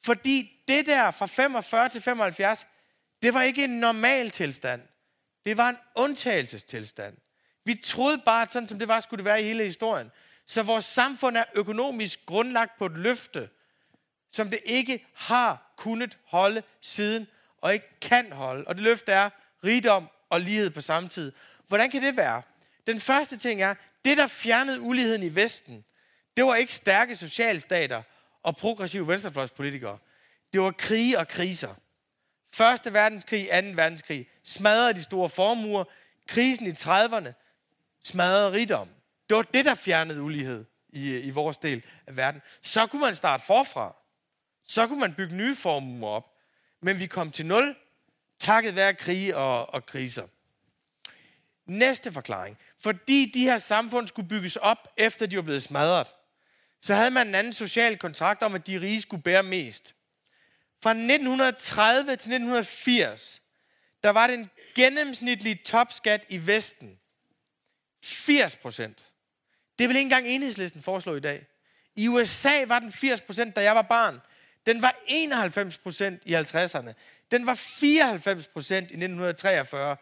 Fordi 0.04 0.62
det 0.68 0.86
der 0.86 1.10
fra 1.10 1.26
45 1.26 1.88
til 1.88 2.02
75, 2.02 2.66
det 3.22 3.34
var 3.34 3.42
ikke 3.42 3.64
en 3.64 3.80
normal 3.80 4.30
tilstand. 4.30 4.82
Det 5.46 5.56
var 5.56 5.68
en 5.68 5.76
undtagelsestilstand. 5.94 7.16
Vi 7.64 7.74
troede 7.74 8.18
bare, 8.24 8.42
at 8.42 8.52
sådan 8.52 8.68
som 8.68 8.78
det 8.78 8.88
var, 8.88 9.00
skulle 9.00 9.18
det 9.18 9.24
være 9.24 9.40
i 9.42 9.44
hele 9.44 9.64
historien. 9.64 10.10
Så 10.46 10.62
vores 10.62 10.84
samfund 10.84 11.36
er 11.36 11.44
økonomisk 11.54 12.26
grundlagt 12.26 12.78
på 12.78 12.86
et 12.86 12.96
løfte, 12.98 13.48
som 14.30 14.50
det 14.50 14.60
ikke 14.64 15.06
har 15.14 15.72
kunnet 15.76 16.18
holde 16.24 16.62
siden, 16.80 17.26
og 17.60 17.72
ikke 17.74 17.98
kan 18.00 18.32
holde. 18.32 18.64
Og 18.66 18.74
det 18.74 18.84
løfte 18.84 19.12
er 19.12 19.30
rigdom 19.64 20.08
og 20.30 20.40
lighed 20.40 20.70
på 20.70 20.80
samme 20.80 21.08
tid. 21.08 21.32
Hvordan 21.68 21.90
kan 21.90 22.02
det 22.02 22.16
være? 22.16 22.42
Den 22.86 23.00
første 23.00 23.38
ting 23.38 23.62
er, 23.62 23.74
det 24.04 24.16
der 24.16 24.26
fjernede 24.26 24.80
uligheden 24.80 25.22
i 25.22 25.34
Vesten, 25.34 25.84
det 26.36 26.44
var 26.44 26.54
ikke 26.54 26.72
stærke 26.72 27.16
socialstater 27.16 28.02
og 28.42 28.56
progressive 28.56 29.08
venstrefløjspolitikere. 29.08 29.98
Det 30.52 30.60
var 30.60 30.70
krige 30.70 31.18
og 31.18 31.28
kriser. 31.28 31.74
Første 32.52 32.92
verdenskrig, 32.92 33.48
anden 33.52 33.76
verdenskrig, 33.76 34.28
smadrede 34.44 34.94
de 34.94 35.02
store 35.02 35.28
formuer, 35.28 35.84
krisen 36.26 36.66
i 36.66 36.70
30'erne, 36.70 37.32
smadrede 38.02 38.52
rigdom. 38.52 38.88
Det 39.28 39.36
var 39.36 39.42
det, 39.42 39.64
der 39.64 39.74
fjernede 39.74 40.22
ulighed 40.22 40.64
i, 40.88 41.18
i 41.18 41.30
vores 41.30 41.58
del 41.58 41.84
af 42.06 42.16
verden. 42.16 42.42
Så 42.62 42.86
kunne 42.86 43.00
man 43.00 43.14
starte 43.14 43.44
forfra. 43.46 43.96
Så 44.68 44.86
kunne 44.86 45.00
man 45.00 45.14
bygge 45.14 45.34
nye 45.34 45.56
formuer 45.56 46.10
op. 46.10 46.34
Men 46.80 47.00
vi 47.00 47.06
kom 47.06 47.30
til 47.30 47.46
nul, 47.46 47.76
takket 48.38 48.74
være 48.74 48.94
krige 48.94 49.36
og, 49.36 49.74
og 49.74 49.86
kriser. 49.86 50.26
Næste 51.66 52.12
forklaring. 52.12 52.58
Fordi 52.78 53.30
de 53.34 53.42
her 53.42 53.58
samfund 53.58 54.08
skulle 54.08 54.28
bygges 54.28 54.56
op, 54.56 54.88
efter 54.96 55.26
de 55.26 55.36
var 55.36 55.42
blevet 55.42 55.62
smadret, 55.62 56.06
så 56.80 56.94
havde 56.94 57.10
man 57.10 57.28
en 57.28 57.34
anden 57.34 57.52
social 57.52 57.98
kontrakt 57.98 58.42
om, 58.42 58.54
at 58.54 58.66
de 58.66 58.80
rige 58.80 59.02
skulle 59.02 59.22
bære 59.22 59.42
mest. 59.42 59.94
Fra 60.82 60.90
1930 60.90 62.06
til 62.06 62.12
1980, 62.12 63.42
der 64.02 64.10
var 64.10 64.26
den 64.26 64.50
gennemsnitlige 64.74 65.60
topskat 65.64 66.24
i 66.28 66.46
Vesten. 66.46 66.98
80 68.04 68.56
procent. 68.56 69.04
Det 69.78 69.88
vil 69.88 69.96
ikke 69.96 70.06
engang 70.06 70.26
enhedslisten 70.26 70.82
foreslå 70.82 71.14
i 71.16 71.20
dag. 71.20 71.46
I 71.96 72.08
USA 72.08 72.64
var 72.64 72.78
den 72.78 72.92
80 72.92 73.20
procent, 73.20 73.56
da 73.56 73.62
jeg 73.62 73.74
var 73.74 73.82
barn. 73.82 74.20
Den 74.68 74.82
var 74.82 74.96
91 75.06 75.78
procent 75.78 76.22
i 76.24 76.34
50'erne. 76.34 76.92
Den 77.30 77.46
var 77.46 77.54
94 77.54 78.48
procent 78.48 78.90
i 78.90 78.94
1943. 78.94 79.96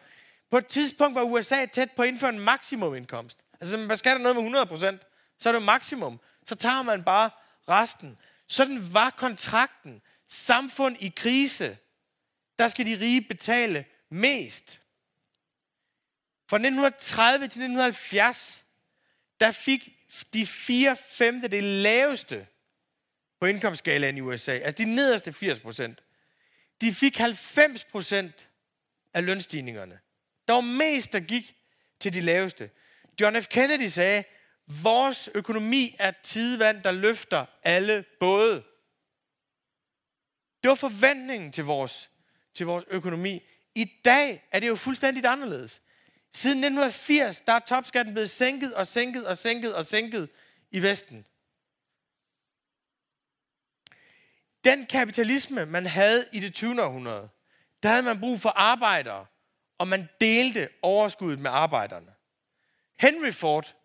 På 0.51 0.57
et 0.57 0.65
tidspunkt 0.65 1.15
var 1.15 1.21
USA 1.21 1.65
tæt 1.65 1.91
på 1.91 2.01
at 2.01 2.07
indføre 2.07 2.29
en 2.29 2.39
maksimumindkomst. 2.39 3.39
Altså, 3.61 3.85
hvad 3.85 3.97
skal 3.97 4.11
der 4.11 4.17
noget 4.17 4.35
med 4.35 4.43
100 4.43 4.65
procent, 4.65 5.01
så 5.39 5.49
er 5.49 5.53
det 5.53 5.61
maksimum. 5.63 6.19
Så 6.47 6.55
tager 6.55 6.81
man 6.81 7.03
bare 7.03 7.29
resten. 7.69 8.17
Sådan 8.47 8.93
var 8.93 9.09
kontrakten. 9.09 10.01
Samfund 10.27 10.97
i 10.99 11.13
krise, 11.15 11.77
der 12.59 12.67
skal 12.67 12.85
de 12.85 12.99
rige 12.99 13.21
betale 13.21 13.85
mest. 14.09 14.79
Fra 16.49 16.57
1930 16.57 17.37
til 17.37 17.45
1970, 17.45 18.65
der 19.39 19.51
fik 19.51 19.89
de 20.33 20.45
4 20.45 20.95
femte 20.95 21.47
det 21.47 21.63
laveste 21.63 22.47
på 23.39 23.45
indkomstskalaen 23.45 24.17
i 24.17 24.21
USA, 24.21 24.51
altså 24.51 24.83
de 24.83 24.95
nederste 24.95 25.33
80 25.33 25.59
procent, 25.59 26.03
de 26.81 26.93
fik 26.93 27.17
90 27.17 27.85
procent 27.85 28.49
af 29.13 29.25
lønstigningerne. 29.25 29.99
Der 30.47 30.53
var 30.53 30.61
mest, 30.61 31.13
der 31.13 31.19
gik 31.19 31.55
til 31.99 32.13
de 32.13 32.21
laveste. 32.21 32.69
John 33.21 33.41
F. 33.41 33.47
Kennedy 33.47 33.87
sagde, 33.87 34.23
vores 34.81 35.29
økonomi 35.35 35.95
er 35.99 36.11
tidvand, 36.23 36.83
der 36.83 36.91
løfter 36.91 37.45
alle 37.63 38.05
både. 38.19 38.63
Det 40.63 40.69
var 40.69 40.75
forventningen 40.75 41.51
til 41.51 41.63
vores, 41.63 42.09
til 42.53 42.65
vores 42.65 42.85
økonomi. 42.87 43.43
I 43.75 43.85
dag 44.05 44.47
er 44.51 44.59
det 44.59 44.67
jo 44.67 44.75
fuldstændig 44.75 45.25
anderledes. 45.25 45.81
Siden 46.33 46.57
1980, 46.57 47.39
der 47.39 47.53
er 47.53 47.59
topskatten 47.59 48.13
blevet 48.13 48.29
sænket 48.29 48.73
og 48.73 48.87
sænket 48.87 49.27
og 49.27 49.37
sænket 49.37 49.75
og 49.75 49.85
sænket 49.85 50.29
i 50.71 50.81
Vesten. 50.81 51.25
Den 54.67 54.85
kapitalisme, 54.85 55.65
man 55.65 55.85
havde 55.85 56.25
i 56.31 56.39
det 56.39 56.53
20. 56.53 56.83
århundrede, 56.83 57.29
der 57.83 57.89
havde 57.89 58.03
man 58.03 58.19
brug 58.19 58.41
for 58.41 58.49
arbejdere, 58.49 59.25
og 59.77 59.87
man 59.87 60.09
delte 60.21 60.69
overskuddet 60.81 61.39
med 61.39 61.51
arbejderne. 61.51 62.13
Henry 62.99 63.31
Ford, 63.31 63.75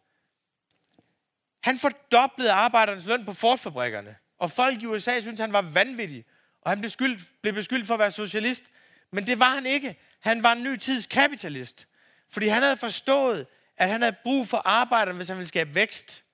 han 1.63 1.79
fordoblede 1.79 2.53
arbejdernes 2.53 3.07
løn 3.07 3.25
på 3.25 3.33
Ford-fabrikkerne, 3.33 4.17
og 4.39 4.51
folk 4.51 4.83
i 4.83 4.87
USA 4.87 5.21
syntes, 5.21 5.41
han 5.41 5.53
var 5.53 5.63
vanvittig, 5.63 6.25
og 6.63 6.71
han 6.71 6.81
blev, 6.81 6.91
skyldt, 6.91 7.23
blev 7.43 7.55
beskyldt 7.55 7.87
for 7.87 7.95
at 7.95 8.01
være 8.01 8.11
socialist. 8.11 8.65
Men 9.13 9.27
det 9.27 9.39
var 9.39 9.51
han 9.51 9.67
ikke. 9.67 9.99
Han 10.21 10.43
var 10.43 10.53
en 10.53 10.63
ny 10.63 10.77
tids 10.77 11.07
kapitalist. 11.07 11.89
Fordi 12.31 12.47
han 12.47 12.63
havde 12.63 12.77
forstået, 12.77 13.47
at 13.77 13.89
han 13.89 14.03
havde 14.03 14.17
brug 14.23 14.49
for 14.49 14.63
arbejderne, 14.65 15.17
hvis 15.17 15.29
han 15.29 15.37
ville 15.37 15.49
skabe 15.49 15.75
vækst. 15.75 16.25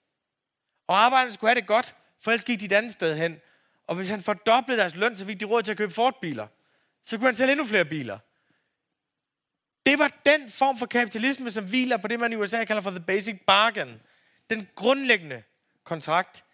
Og 0.87 1.05
arbejderne 1.05 1.33
skulle 1.33 1.49
have 1.49 1.61
det 1.61 1.67
godt, 1.67 1.95
for 2.21 2.31
ellers 2.31 2.45
gik 2.45 2.61
de 2.61 2.65
et 2.65 2.73
andet 2.73 2.93
sted 2.93 3.17
hen. 3.17 3.41
Og 3.89 3.97
hvis 3.97 4.11
han 4.11 4.23
fordoblede 4.23 4.79
deres 4.79 4.95
løn, 4.95 5.17
så 5.17 5.27
fik 5.27 5.41
de 5.41 5.45
råd 5.45 5.63
til 5.63 5.73
at 5.73 5.79
købe 5.79 5.93
Ford-biler. 5.93 6.47
Så 7.05 7.17
kunne 7.17 7.27
han 7.27 7.37
sælge 7.37 7.53
endnu 7.53 7.67
flere 7.67 7.85
biler. 7.85 8.19
Det 9.87 9.99
var 9.99 10.21
den 10.27 10.51
form 10.51 10.79
for 10.79 10.87
kapitalisme, 10.87 11.51
som 11.51 11.69
hviler 11.69 11.97
på 11.97 12.09
det, 12.09 12.21
man 12.21 12.33
i 12.33 12.37
USA 12.37 12.65
kalder 12.65 12.83
for 12.83 12.91
the 12.91 13.01
basic 13.01 13.41
bargain. 13.47 14.01
Den 14.51 14.69
grundlæggende 14.75 15.43
kontrakt. 15.85 16.45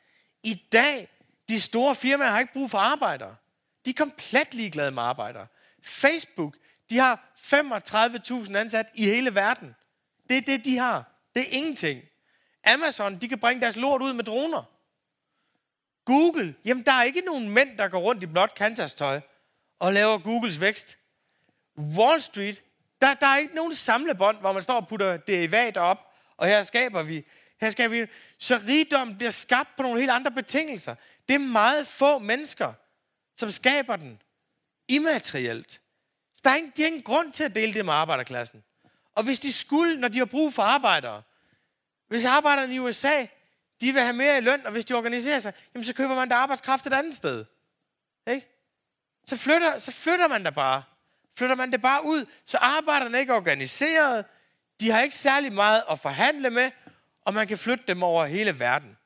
I 0.42 0.54
dag, 0.72 1.08
de 1.48 1.60
store 1.60 1.94
firmaer 1.94 2.30
har 2.30 2.40
ikke 2.40 2.52
brug 2.52 2.70
for 2.70 2.78
arbejdere. 2.78 3.36
De 3.84 3.90
er 3.90 3.94
komplet 3.94 4.54
ligeglade 4.54 4.90
med 4.90 5.02
arbejdere. 5.02 5.46
Facebook, 5.82 6.56
de 6.90 6.98
har 6.98 7.34
35.000 7.36 8.56
ansat 8.56 8.86
i 8.94 9.04
hele 9.04 9.34
verden. 9.34 9.74
Det 10.28 10.36
er 10.36 10.42
det, 10.42 10.64
de 10.64 10.78
har. 10.78 11.04
Det 11.34 11.42
er 11.42 11.56
ingenting. 11.56 12.02
Amazon, 12.64 13.20
de 13.20 13.28
kan 13.28 13.38
bringe 13.38 13.60
deres 13.60 13.76
lort 13.76 14.02
ud 14.02 14.12
med 14.12 14.24
droner. 14.24 14.73
Google, 16.04 16.54
jamen 16.64 16.84
der 16.84 16.92
er 16.92 17.02
ikke 17.02 17.20
nogen 17.20 17.48
mænd, 17.48 17.78
der 17.78 17.88
går 17.88 17.98
rundt 17.98 18.22
i 18.22 18.26
blåt 18.26 18.54
kanterstøj 18.54 19.20
og 19.78 19.92
laver 19.92 20.18
Googles 20.18 20.60
vækst. 20.60 20.98
Wall 21.78 22.20
Street, 22.20 22.62
der, 23.00 23.14
der 23.14 23.26
er 23.26 23.36
ikke 23.36 23.54
nogen 23.54 23.74
samlebånd, 23.74 24.40
hvor 24.40 24.52
man 24.52 24.62
står 24.62 24.74
og 24.74 24.88
putter 24.88 25.16
derivater 25.16 25.80
op, 25.80 26.14
og 26.36 26.46
her 26.46 26.62
skaber 26.62 27.02
vi, 27.02 27.24
her 27.60 27.70
skaber 27.70 28.00
vi. 28.00 28.06
Så 28.38 28.60
rigdom 28.68 29.16
bliver 29.16 29.30
skabt 29.30 29.76
på 29.76 29.82
nogle 29.82 30.00
helt 30.00 30.10
andre 30.10 30.30
betingelser. 30.30 30.94
Det 31.28 31.34
er 31.34 31.38
meget 31.38 31.86
få 31.86 32.18
mennesker, 32.18 32.72
som 33.36 33.50
skaber 33.50 33.96
den 33.96 34.22
immaterielt. 34.88 35.80
Så 36.34 36.40
der 36.44 36.50
er 36.50 36.56
ingen, 36.56 36.72
de 36.76 36.82
har 36.82 36.86
ingen 36.86 37.02
grund 37.02 37.32
til 37.32 37.44
at 37.44 37.54
dele 37.54 37.74
det 37.74 37.84
med 37.84 37.92
arbejderklassen. 37.92 38.64
Og 39.14 39.24
hvis 39.24 39.40
de 39.40 39.52
skulle, 39.52 39.96
når 39.96 40.08
de 40.08 40.18
har 40.18 40.24
brug 40.24 40.54
for 40.54 40.62
arbejdere, 40.62 41.22
hvis 42.08 42.24
arbejderne 42.24 42.74
i 42.74 42.78
USA, 42.78 43.26
de 43.80 43.92
vil 43.92 44.02
have 44.02 44.12
mere 44.12 44.38
i 44.38 44.40
løn, 44.40 44.66
og 44.66 44.72
hvis 44.72 44.84
de 44.84 44.94
organiserer 44.94 45.38
sig, 45.38 45.52
jamen 45.74 45.84
så 45.84 45.94
køber 45.94 46.14
man 46.14 46.28
der 46.28 46.36
arbejdskraft 46.36 46.86
et 46.86 46.92
andet 46.92 47.14
sted. 47.14 47.44
Ikke? 48.26 48.46
Så 49.26 49.36
flytter, 49.36 49.78
så 49.78 49.92
flytter 49.92 50.28
man 50.28 50.44
der 50.44 50.50
bare. 50.50 50.82
Flytter 51.38 51.56
man 51.56 51.72
det 51.72 51.82
bare 51.82 52.04
ud, 52.04 52.26
så 52.44 52.58
arbejderne 52.58 53.20
ikke 53.20 53.32
er 53.32 53.36
organiseret, 53.36 54.24
de 54.80 54.90
har 54.90 55.02
ikke 55.02 55.16
særlig 55.16 55.52
meget 55.52 55.84
at 55.90 55.98
forhandle 55.98 56.50
med, 56.50 56.70
og 57.24 57.34
man 57.34 57.46
kan 57.46 57.58
flytte 57.58 57.84
dem 57.88 58.02
over 58.02 58.24
hele 58.24 58.58
verden. 58.58 58.96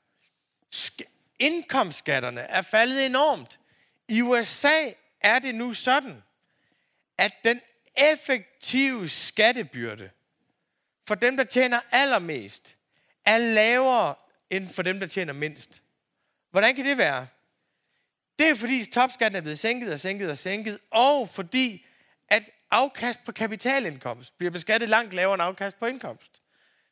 Sk- 0.75 1.35
indkomstskatterne 1.39 2.41
er 2.41 2.63
faldet 2.63 3.07
enormt. 3.07 3.59
I 4.09 4.23
USA 4.23 4.91
er 5.21 5.39
det 5.39 5.55
nu 5.55 5.75
sådan, 5.75 6.23
at 7.19 7.33
den 7.45 7.61
effektive 7.97 9.09
skattebyrde 9.09 10.11
for 11.09 11.15
dem, 11.15 11.37
der 11.37 11.45
tjener 11.45 11.81
allermest, 11.91 12.77
er 13.25 13.39
lavere 13.39 14.15
end 14.51 14.69
for 14.69 14.83
dem, 14.83 15.01
der 15.01 15.07
tjener 15.07 15.33
mindst. 15.33 15.83
Hvordan 16.51 16.75
kan 16.75 16.85
det 16.85 16.99
være? 16.99 17.27
Det 18.39 18.49
er 18.49 18.55
fordi 18.55 18.91
topskatten 18.91 19.37
er 19.37 19.41
blevet 19.41 19.59
sænket 19.59 19.93
og 19.93 20.01
sænket 20.01 20.31
og 20.31 20.39
sænket, 20.39 20.79
og 20.91 21.29
fordi 21.29 21.87
at 22.29 22.51
afkast 22.71 23.25
på 23.25 23.33
kapitalindkomst 23.33 24.39
bliver 24.39 24.51
beskattet 24.51 24.89
langt 24.89 25.15
lavere 25.15 25.35
end 25.35 25.43
afkast 25.43 25.79
på 25.79 25.87
indkomst. 25.87 26.43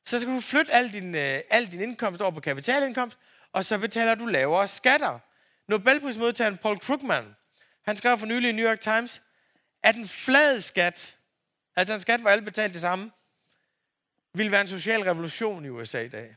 Så 0.04 0.18
skal 0.18 0.34
du 0.34 0.40
flytte 0.40 0.72
al 0.72 0.92
din, 0.92 1.14
øh, 1.14 1.40
al 1.50 1.66
din 1.66 1.80
indkomst 1.80 2.22
over 2.22 2.30
på 2.30 2.40
kapitalindkomst, 2.40 3.18
og 3.52 3.64
så 3.64 3.78
betaler 3.78 4.14
du 4.14 4.26
lavere 4.26 4.68
skatter. 4.68 5.18
Nobelprismodtageren 5.68 6.58
Paul 6.58 6.78
Krugman, 6.78 7.36
han 7.84 7.96
skrev 7.96 8.18
for 8.18 8.26
nylig 8.26 8.48
i 8.48 8.52
New 8.52 8.66
York 8.66 8.80
Times, 8.80 9.22
at 9.82 9.96
en 9.96 10.08
flad 10.08 10.60
skat, 10.60 11.16
altså 11.76 11.94
en 11.94 12.00
skat, 12.00 12.20
hvor 12.20 12.30
alle 12.30 12.44
betalte 12.44 12.72
det 12.72 12.80
samme, 12.80 13.10
ville 14.34 14.52
være 14.52 14.60
en 14.60 14.68
social 14.68 15.02
revolution 15.02 15.64
i 15.64 15.68
USA 15.68 16.00
i 16.00 16.08
dag. 16.08 16.36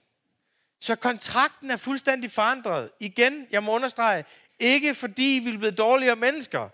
Så 0.80 0.96
kontrakten 0.96 1.72
er 1.72 1.78
fuldstændig 1.78 2.32
forandret. 2.32 2.92
Igen, 3.00 3.48
jeg 3.52 3.64
må 3.64 3.76
understrege, 3.76 4.26
ikke 4.60 4.96
fordi 4.96 5.42
vi 5.44 5.50
er 5.50 5.58
blevet 5.58 5.78
dårligere 5.78 6.16
mennesker, 6.16 6.70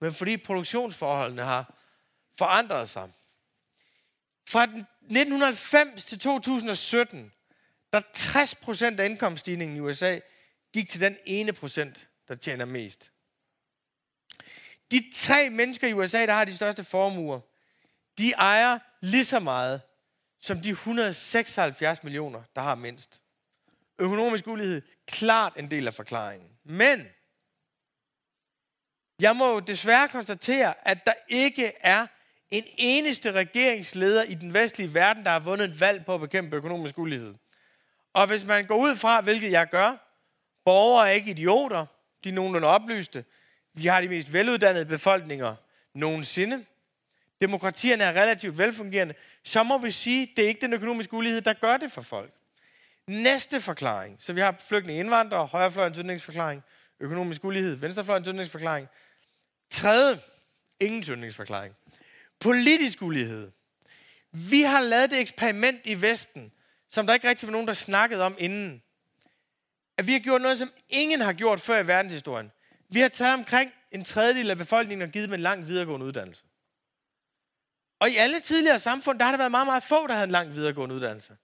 men 0.00 0.12
fordi 0.12 0.36
produktionsforholdene 0.36 1.42
har 1.42 1.74
forandret 2.38 2.90
sig. 2.90 3.10
Fra 4.48 4.62
1990 4.64 6.04
til 6.04 6.18
2017, 6.18 7.32
der 7.92 8.00
60 8.14 8.54
procent 8.54 9.00
af 9.00 9.04
indkomststigningen 9.04 9.76
i 9.76 9.80
USA 9.80 10.18
gik 10.72 10.88
til 10.88 11.00
den 11.00 11.16
ene 11.24 11.52
procent, 11.52 12.08
der 12.28 12.34
tjener 12.34 12.64
mest. 12.64 13.10
De 14.90 15.10
tre 15.14 15.50
mennesker 15.50 15.88
i 15.88 15.92
USA, 15.92 16.26
der 16.26 16.32
har 16.32 16.44
de 16.44 16.56
største 16.56 16.84
formuer, 16.84 17.40
de 18.18 18.32
ejer 18.32 18.78
lige 19.00 19.24
så 19.24 19.38
meget 19.38 19.82
som 20.44 20.60
de 20.60 20.70
176 20.70 22.02
millioner, 22.02 22.42
der 22.56 22.62
har 22.62 22.74
mindst. 22.74 23.20
Økonomisk 23.98 24.46
ulighed, 24.46 24.82
klart 25.06 25.56
en 25.56 25.70
del 25.70 25.86
af 25.86 25.94
forklaringen. 25.94 26.48
Men 26.64 27.06
jeg 29.20 29.36
må 29.36 29.52
jo 29.52 29.58
desværre 29.60 30.08
konstatere, 30.08 30.88
at 30.88 31.06
der 31.06 31.12
ikke 31.28 31.72
er 31.80 32.06
en 32.50 32.64
eneste 32.76 33.32
regeringsleder 33.32 34.22
i 34.22 34.34
den 34.34 34.54
vestlige 34.54 34.94
verden, 34.94 35.24
der 35.24 35.30
har 35.30 35.40
vundet 35.40 35.70
et 35.70 35.80
valg 35.80 36.04
på 36.04 36.14
at 36.14 36.20
bekæmpe 36.20 36.56
økonomisk 36.56 36.98
ulighed. 36.98 37.34
Og 38.12 38.26
hvis 38.26 38.44
man 38.44 38.66
går 38.66 38.76
ud 38.76 38.96
fra, 38.96 39.20
hvilket 39.20 39.52
jeg 39.52 39.68
gør, 39.68 39.96
borgere 40.64 41.08
er 41.08 41.12
ikke 41.12 41.30
idioter, 41.30 41.86
de 42.24 42.28
er 42.28 42.32
nogenlunde 42.32 42.68
oplyste, 42.68 43.24
vi 43.72 43.86
har 43.86 44.00
de 44.00 44.08
mest 44.08 44.32
veluddannede 44.32 44.86
befolkninger 44.86 45.56
nogensinde, 45.94 46.64
demokratierne 47.44 48.04
er 48.04 48.12
relativt 48.12 48.58
velfungerende, 48.58 49.14
så 49.44 49.62
må 49.62 49.78
vi 49.78 49.90
sige, 49.90 50.22
at 50.22 50.28
det 50.36 50.44
er 50.44 50.48
ikke 50.48 50.60
den 50.60 50.72
økonomiske 50.72 51.14
ulighed, 51.14 51.40
der 51.40 51.52
gør 51.52 51.76
det 51.76 51.92
for 51.92 52.02
folk. 52.02 52.32
Næste 53.06 53.60
forklaring, 53.60 54.16
så 54.20 54.32
vi 54.32 54.40
har 54.40 54.56
flygtninge 54.68 55.00
indvandrere, 55.00 55.46
højrefløjens 55.46 55.98
yndlingsforklaring, 55.98 56.62
økonomisk 57.00 57.44
ulighed, 57.44 57.74
venstrefløjens 57.76 58.28
yndlingsforklaring. 58.28 58.88
Tredje, 59.70 60.18
ingen 60.80 61.04
yndlingsforklaring. 61.08 61.74
Politisk 62.40 63.02
ulighed. 63.02 63.50
Vi 64.32 64.62
har 64.62 64.80
lavet 64.80 65.10
det 65.10 65.20
eksperiment 65.20 65.80
i 65.84 66.02
Vesten, 66.02 66.52
som 66.88 67.06
der 67.06 67.14
ikke 67.14 67.28
rigtig 67.28 67.48
var 67.48 67.52
nogen, 67.52 67.66
der 67.66 67.72
snakkede 67.72 68.22
om 68.22 68.36
inden. 68.38 68.82
At 69.98 70.06
vi 70.06 70.12
har 70.12 70.18
gjort 70.18 70.42
noget, 70.42 70.58
som 70.58 70.70
ingen 70.88 71.20
har 71.20 71.32
gjort 71.32 71.60
før 71.60 71.78
i 71.78 71.86
verdenshistorien. 71.86 72.50
Vi 72.88 73.00
har 73.00 73.08
taget 73.08 73.34
omkring 73.34 73.72
en 73.90 74.04
tredjedel 74.04 74.50
af 74.50 74.56
befolkningen 74.56 75.02
og 75.02 75.12
givet 75.12 75.28
dem 75.28 75.34
en 75.34 75.40
lang 75.40 75.66
videregående 75.66 76.06
uddannelse. 76.06 76.42
Og 77.98 78.10
i 78.10 78.16
alle 78.16 78.40
tidligere 78.40 78.78
samfund, 78.78 79.18
der 79.18 79.24
har 79.24 79.32
der 79.32 79.38
været 79.38 79.50
meget, 79.50 79.66
meget 79.66 79.82
få, 79.82 80.06
der 80.06 80.14
havde 80.14 80.24
en 80.24 80.30
lang 80.30 80.52
videregående 80.52 80.94
uddannelse. 80.94 81.36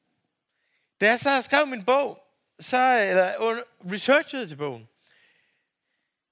Da 1.01 1.07
jeg 1.07 1.19
så 1.19 1.43
skrev 1.43 1.67
min 1.67 1.85
bog, 1.85 2.19
så, 2.59 3.07
eller 3.09 3.63
researchede 3.93 4.47
til 4.47 4.57
bogen, 4.57 4.89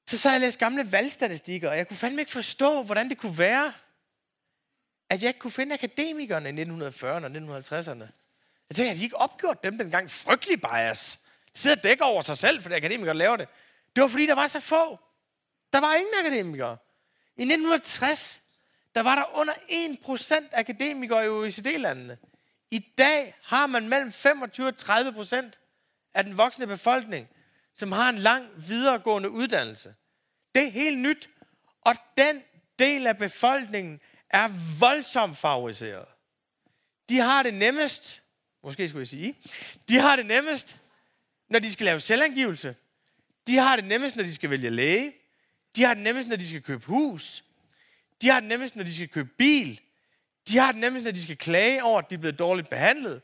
så 0.07 0.19
sad 0.19 0.31
jeg 0.31 0.37
og 0.37 0.41
læste 0.41 0.59
gamle 0.59 0.93
valgstatistikker, 0.93 1.71
og 1.71 1.77
jeg 1.77 1.89
kunne 1.89 1.97
fandme 1.97 2.23
ikke 2.23 2.33
forstå, 2.33 2.83
hvordan 2.83 3.09
det 3.09 3.19
kunne 3.19 3.39
være, 3.39 3.73
at 5.11 5.23
jeg 5.23 5.29
ikke 5.29 5.41
kunne 5.41 5.51
finde 5.51 5.75
akademikerne 5.75 6.51
i 6.51 6.63
1940'erne 6.63 7.07
og 7.07 7.59
1950'erne. 7.59 8.07
Jeg 8.69 8.77
tænkte, 8.77 8.91
at 8.91 8.97
de 8.97 9.03
ikke 9.03 9.17
opgjort 9.17 9.65
dem 9.65 9.79
dengang. 9.79 10.11
Frygtelig 10.11 10.61
bias. 10.61 11.21
De 11.55 11.59
sidder 11.59 11.77
og 11.77 11.83
dækker 11.83 12.05
over 12.05 12.23
sig 12.23 12.39
selv, 12.39 12.63
fordi 12.63 12.75
akademikere 12.75 13.15
laver 13.15 13.37
det. 13.37 13.49
Det 13.97 14.03
var 14.03 14.09
fordi, 14.09 14.27
der 14.27 14.35
var 14.35 14.47
så 14.47 14.61
få. 14.61 14.99
Der 15.73 15.81
var 15.81 15.95
ingen 15.95 16.15
akademikere. 16.21 16.77
I 17.37 17.43
1960, 17.43 18.43
der 18.99 19.05
var 19.05 19.15
der 19.15 19.39
under 19.39 19.53
1% 19.55 20.49
akademikere 20.53 21.25
i 21.25 21.29
OECD-landene. 21.29 22.19
I 22.71 22.79
dag 22.99 23.35
har 23.43 23.67
man 23.67 23.89
mellem 23.89 24.13
25 24.13 24.67
og 24.67 24.77
30 24.77 25.13
procent 25.13 25.61
af 26.15 26.25
den 26.25 26.37
voksne 26.37 26.67
befolkning, 26.67 27.29
som 27.75 27.93
har 27.93 28.09
en 28.09 28.19
lang 28.19 28.49
videregående 28.69 29.31
uddannelse. 29.31 29.95
Det 30.55 30.67
er 30.67 30.71
helt 30.71 30.99
nyt, 30.99 31.31
og 31.81 31.95
den 32.17 32.43
del 32.79 33.07
af 33.07 33.19
befolkningen 33.19 34.01
er 34.31 34.79
voldsomt 34.81 35.37
favoriseret. 35.37 36.07
De 37.09 37.19
har 37.19 37.43
det 37.43 37.55
nemmest, 37.55 38.23
måske 38.63 38.89
skulle 38.89 39.01
jeg 39.01 39.09
sige, 39.09 39.35
de 39.89 39.97
har 39.97 40.17
det 40.17 40.27
nemmest, 40.27 40.79
når 41.49 41.59
de 41.59 41.73
skal 41.73 41.85
lave 41.85 42.01
selvangivelse. 42.01 42.77
De 43.47 43.57
har 43.57 43.77
det 43.77 43.85
nemmest, 43.85 44.17
når 44.17 44.25
de 44.25 44.35
skal 44.35 44.51
vælge 44.51 44.71
læge. 44.71 45.13
De 45.77 45.85
har 45.85 45.95
det 45.95 46.03
nemmest, 46.03 46.29
når 46.29 46.37
de 46.37 46.49
skal 46.49 46.63
købe 46.63 46.85
hus. 46.85 47.45
De 48.23 48.29
har 48.29 48.41
det 48.41 48.49
nemmest, 48.49 48.77
når 48.77 48.85
de 48.85 48.95
skal 48.95 49.09
købe 49.09 49.29
bil. 49.39 49.81
De 50.49 50.59
har 50.59 50.73
det 50.73 50.81
nemmest, 50.81 51.05
når 51.05 51.13
de 51.13 51.23
skal 51.23 51.37
klage 51.37 51.83
over, 51.83 51.99
at 51.99 52.11
de 52.11 52.15
er 52.15 52.19
blevet 52.19 52.39
dårligt 52.39 52.69
behandlet. 52.69 53.23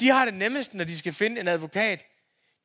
De 0.00 0.08
har 0.08 0.24
det 0.24 0.34
nemmest, 0.34 0.74
når 0.74 0.84
de 0.84 0.98
skal 0.98 1.12
finde 1.12 1.40
en 1.40 1.48
advokat. 1.48 2.04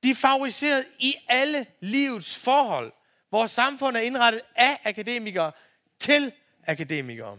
De 0.03 0.09
er 0.09 0.15
favoriseret 0.15 0.85
i 0.99 1.15
alle 1.27 1.65
livets 1.79 2.37
forhold. 2.37 2.93
Vores 3.31 3.51
samfund 3.51 3.97
er 3.97 4.01
indrettet 4.01 4.41
af 4.55 4.79
akademikere 4.83 5.51
til 5.99 6.31
akademikere. 6.67 7.37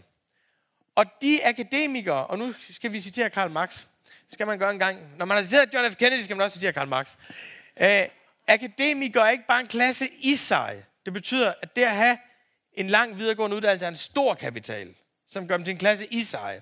Og 0.95 1.05
de 1.21 1.45
akademikere, 1.45 2.27
og 2.27 2.37
nu 2.37 2.53
skal 2.71 2.91
vi 2.91 3.01
citere 3.01 3.29
Karl 3.29 3.51
Marx, 3.51 3.85
skal 4.29 4.47
man 4.47 4.59
gøre 4.59 4.71
en 4.71 4.79
gang. 4.79 5.17
Når 5.17 5.25
man 5.25 5.37
har 5.37 5.43
citeret 5.43 5.73
John 5.73 5.91
F. 5.91 5.95
Kennedy, 5.95 6.21
skal 6.21 6.35
man 6.35 6.43
også 6.43 6.53
citere 6.53 6.73
Karl 6.73 6.87
Marx. 6.87 7.15
Øh, 7.81 8.01
akademikere 8.47 9.27
er 9.27 9.31
ikke 9.31 9.47
bare 9.47 9.61
en 9.61 9.67
klasse 9.67 10.09
i 10.19 10.35
sig. 10.35 10.85
Det 11.05 11.13
betyder, 11.13 11.53
at 11.61 11.75
det 11.75 11.81
at 11.81 11.95
have 11.95 12.17
en 12.77 12.89
lang 12.89 13.17
videregående 13.17 13.57
uddannelse 13.57 13.85
er 13.85 13.89
en 13.89 13.95
stor 13.95 14.33
kapital, 14.33 14.95
som 15.27 15.47
gør 15.47 15.57
dem 15.57 15.65
til 15.65 15.71
en 15.71 15.77
klasse 15.77 16.07
i 16.13 16.23
sig. 16.23 16.61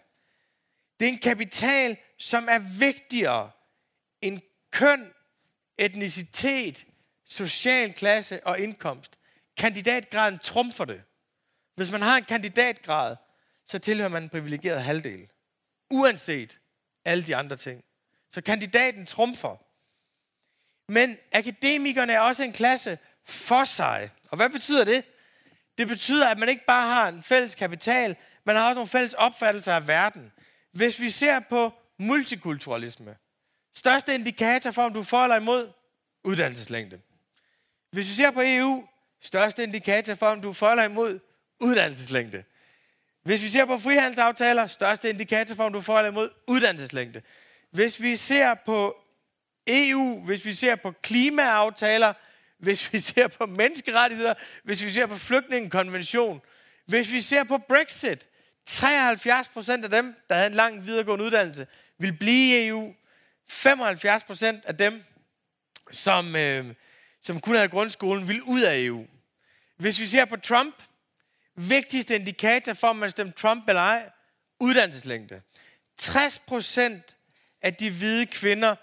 Det 1.00 1.08
er 1.08 1.12
en 1.12 1.20
kapital, 1.20 1.98
som 2.18 2.48
er 2.50 2.60
vigtigere 2.80 3.52
end 4.22 4.42
køn, 4.72 5.14
etnicitet, 5.78 6.86
social 7.26 7.94
klasse 7.94 8.48
og 8.48 8.60
indkomst. 8.60 9.20
Kandidatgraden 9.58 10.40
trumfer 10.40 10.86
det. 10.86 11.04
Hvis 11.76 11.92
man 11.92 12.02
har 12.02 12.18
en 12.18 12.24
kandidatgrad, 12.24 13.16
så 13.66 13.80
tilhører 13.80 14.10
man 14.10 14.24
en 14.24 14.30
privilegeret 14.30 14.84
halvdel. 14.84 15.28
Uanset 15.90 16.60
alle 17.06 17.24
de 17.24 17.36
andre 17.36 17.56
ting. 17.56 17.84
Så 18.32 18.42
kandidaten 18.42 19.06
trumfer. 19.06 19.58
Men 20.92 21.18
akademikerne 21.32 22.14
er 22.14 22.20
også 22.20 22.44
en 22.44 22.54
klasse 22.54 22.98
for 23.26 23.64
sig. 23.64 24.10
Og 24.30 24.38
hvad 24.38 24.50
betyder 24.50 24.84
det? 24.84 25.06
Det 25.78 25.88
betyder, 25.88 26.28
at 26.28 26.40
man 26.40 26.50
ikke 26.50 26.66
bare 26.66 26.88
har 26.88 27.08
en 27.08 27.24
fælles 27.24 27.56
kapital, 27.56 28.16
man 28.44 28.56
har 28.56 28.64
også 28.64 28.76
nogle 28.76 28.90
fælles 28.90 29.14
opfattelser 29.14 29.74
af 29.74 29.88
verden. 29.88 30.32
Hvis 30.72 31.00
vi 31.00 31.10
ser 31.10 31.40
på 31.40 31.74
multikulturalisme, 31.98 33.16
største 33.76 34.16
indikator 34.16 34.72
for, 34.72 34.84
om 34.84 34.94
du 34.94 35.04
får 35.04 35.24
eller 35.24 35.36
imod, 35.36 35.72
uddannelseslængde. 36.24 37.02
Hvis 37.92 38.10
vi 38.10 38.14
ser 38.14 38.32
på 38.32 38.42
EU, 38.44 38.88
største 39.22 39.64
indikator 39.64 40.16
for, 40.16 40.28
om 40.28 40.42
du 40.42 40.54
får 40.54 40.70
eller 40.70 40.84
imod, 40.84 41.20
uddannelseslængde. 41.60 42.44
Hvis 43.24 43.42
vi 43.42 43.50
ser 43.50 43.66
på 43.66 43.78
frihandelsaftaler, 43.78 44.68
største 44.68 45.10
indikator 45.10 45.56
for, 45.56 45.64
om 45.64 45.74
du 45.74 45.82
får 45.82 45.98
eller 45.98 46.12
imod, 46.12 46.30
uddannelseslængde. 46.48 47.22
Hvis 47.72 48.02
vi 48.02 48.16
ser 48.16 48.54
på 48.54 48.98
EU, 49.68 50.26
hvis 50.26 50.46
vi 50.46 50.54
ser 50.54 50.76
på 50.76 50.92
klimaaftaler, 50.92 52.14
hvis 52.64 52.94
vi 52.94 53.00
ser 53.00 53.28
på 53.28 53.46
menneskerettigheder, 53.46 54.34
hvis 54.64 54.84
vi 54.84 54.90
ser 54.90 55.06
på 55.06 55.18
flygtningekonvention, 55.18 56.42
hvis 56.86 57.12
vi 57.12 57.22
ser 57.22 57.44
på 57.44 57.58
Brexit, 57.58 58.28
73 58.66 59.48
procent 59.48 59.84
af 59.84 59.90
dem, 59.90 60.16
der 60.30 60.36
havde 60.36 60.48
en 60.48 60.54
lang 60.54 60.86
videregående 60.86 61.26
uddannelse, 61.26 61.68
vil 61.98 62.14
blive 62.14 62.64
i 62.64 62.68
EU. 62.68 62.94
75 63.50 64.24
procent 64.24 64.66
af 64.66 64.78
dem, 64.78 65.04
som, 65.92 66.36
øh, 66.36 66.74
som 67.22 67.42
kun 67.42 67.56
havde 67.56 67.68
grundskolen, 67.68 68.28
vil 68.28 68.42
ud 68.42 68.62
af 68.62 68.80
EU. 68.80 69.06
Hvis 69.78 70.00
vi 70.00 70.08
ser 70.08 70.26
på 70.26 70.38
Trump, 70.38 70.76
vigtigste 71.56 72.16
indikator 72.16 72.74
for, 72.74 72.88
om 72.88 72.96
man 72.96 73.10
stemmer 73.10 73.34
Trump 73.34 73.70
eller 73.70 73.82
ej, 73.82 74.10
uddannelseslængde. 74.60 75.42
60 75.98 76.40
procent 76.40 77.16
af 77.62 77.76
de 77.76 77.92
hvide 77.92 78.26
kvinder 78.26 78.76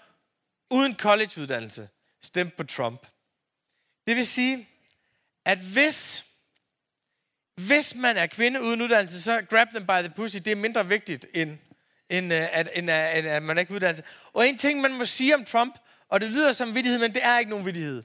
uden 0.69 0.95
collegeuddannelse 0.95 1.89
stemte 2.21 2.55
på 2.57 2.63
Trump. 2.63 3.07
Det 4.11 4.17
vil 4.17 4.27
sige, 4.27 4.67
at 5.45 5.57
hvis, 5.57 6.25
hvis 7.55 7.95
man 7.95 8.17
er 8.17 8.27
kvinde 8.27 8.61
uden 8.61 8.81
uddannelse, 8.81 9.21
så 9.21 9.41
grab 9.49 9.67
them 9.69 9.85
by 9.85 9.91
the 9.91 10.13
pussy. 10.15 10.37
Det 10.37 10.47
er 10.47 10.55
mindre 10.55 10.87
vigtigt, 10.87 11.25
end, 11.33 11.57
end, 12.09 12.33
øh, 12.33 12.47
at, 12.51 12.69
end, 12.73 12.91
at, 12.91 13.19
end 13.19 13.27
at 13.27 13.43
man 13.43 13.57
ikke 13.57 13.71
er 13.71 13.75
uddannelse. 13.75 14.03
Og 14.33 14.47
en 14.47 14.57
ting, 14.57 14.81
man 14.81 14.93
må 14.93 15.05
sige 15.05 15.35
om 15.35 15.45
Trump, 15.45 15.75
og 16.09 16.21
det 16.21 16.29
lyder 16.29 16.53
som 16.53 16.75
vidighed, 16.75 16.99
men 16.99 17.13
det 17.13 17.23
er 17.23 17.39
ikke 17.39 17.49
nogen 17.49 17.65
vidighed. 17.65 18.03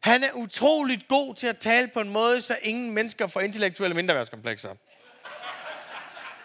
Han 0.00 0.24
er 0.24 0.32
utroligt 0.32 1.08
god 1.08 1.34
til 1.34 1.46
at 1.46 1.58
tale 1.58 1.88
på 1.88 2.00
en 2.00 2.08
måde, 2.08 2.42
så 2.42 2.58
ingen 2.62 2.90
mennesker 2.94 3.26
får 3.26 3.40
intellektuelle 3.40 3.94
mindreværdskomplekser. 3.94 4.70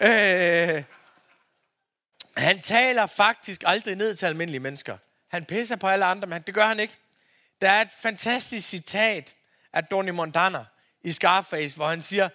øh, 0.02 0.84
han 2.38 2.60
taler 2.60 3.06
faktisk 3.06 3.64
aldrig 3.66 3.96
ned 3.96 4.16
til 4.16 4.26
almindelige 4.26 4.60
mennesker. 4.60 4.98
Han 5.32 5.46
pisser 5.46 5.76
på 5.76 5.88
alle 5.88 6.06
andre, 6.06 6.28
men 6.28 6.42
det 6.42 6.54
gør 6.54 6.66
han 6.66 6.80
ikke. 6.80 7.00
Der 7.64 7.70
er 7.70 7.82
et 7.82 7.92
fantastisk 7.92 8.68
citat 8.68 9.36
af 9.74 9.84
Donny 9.84 10.10
Montana 10.10 10.66
i 11.04 11.12
Scarface, 11.12 11.76
hvor 11.76 11.88
han 11.88 12.02
siger, 12.02 12.30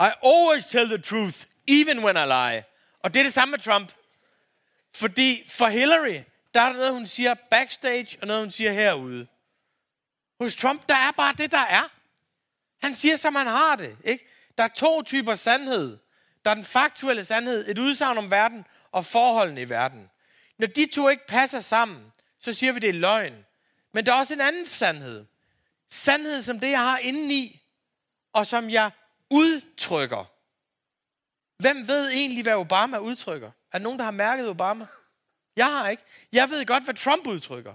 I 0.00 0.10
always 0.24 0.66
tell 0.66 0.88
the 0.88 0.98
truth, 0.98 1.38
even 1.68 2.04
when 2.04 2.16
I 2.16 2.26
lie. 2.26 2.64
Og 3.00 3.14
det 3.14 3.20
er 3.20 3.24
det 3.24 3.32
samme 3.32 3.50
med 3.50 3.58
Trump. 3.58 3.92
Fordi 4.94 5.48
for 5.48 5.66
Hillary, 5.66 6.20
der 6.54 6.60
er 6.60 6.68
der 6.68 6.76
noget, 6.76 6.92
hun 6.92 7.06
siger 7.06 7.34
backstage, 7.34 8.18
og 8.20 8.26
noget, 8.26 8.42
hun 8.42 8.50
siger 8.50 8.72
herude. 8.72 9.26
Hos 10.40 10.56
Trump, 10.56 10.88
der 10.88 10.96
er 10.96 11.10
bare 11.10 11.34
det, 11.38 11.50
der 11.50 11.58
er. 11.58 11.88
Han 12.82 12.94
siger, 12.94 13.16
som 13.16 13.34
han 13.34 13.46
har 13.46 13.76
det. 13.76 13.96
Ikke? 14.04 14.28
Der 14.58 14.64
er 14.64 14.68
to 14.68 15.02
typer 15.02 15.34
sandhed. 15.34 15.98
Der 16.44 16.50
er 16.50 16.54
den 16.54 16.64
faktuelle 16.64 17.24
sandhed, 17.24 17.68
et 17.68 17.78
udsagn 17.78 18.18
om 18.18 18.30
verden, 18.30 18.66
og 18.92 19.06
forholdene 19.06 19.60
i 19.60 19.68
verden. 19.68 20.10
Når 20.58 20.66
de 20.66 20.86
to 20.86 21.08
ikke 21.08 21.26
passer 21.26 21.60
sammen, 21.60 22.12
så 22.38 22.52
siger 22.52 22.72
vi, 22.72 22.80
det 22.80 22.88
er 22.88 22.94
løgn. 22.94 23.44
Men 23.92 24.06
der 24.06 24.12
er 24.12 24.18
også 24.18 24.34
en 24.34 24.40
anden 24.40 24.66
sandhed. 24.66 25.26
Sandhed 25.88 26.42
som 26.42 26.60
det, 26.60 26.70
jeg 26.70 26.80
har 26.80 26.98
indeni, 26.98 27.62
og 28.32 28.46
som 28.46 28.70
jeg 28.70 28.90
udtrykker. 29.30 30.32
Hvem 31.62 31.88
ved 31.88 32.10
egentlig, 32.10 32.42
hvad 32.42 32.54
Obama 32.54 32.98
udtrykker? 32.98 33.50
Er 33.72 33.78
der 33.78 33.82
nogen, 33.82 33.98
der 33.98 34.04
har 34.04 34.10
mærket 34.10 34.48
Obama? 34.48 34.86
Jeg 35.56 35.66
har 35.66 35.88
ikke. 35.88 36.02
Jeg 36.32 36.50
ved 36.50 36.66
godt, 36.66 36.84
hvad 36.84 36.94
Trump 36.94 37.26
udtrykker. 37.26 37.74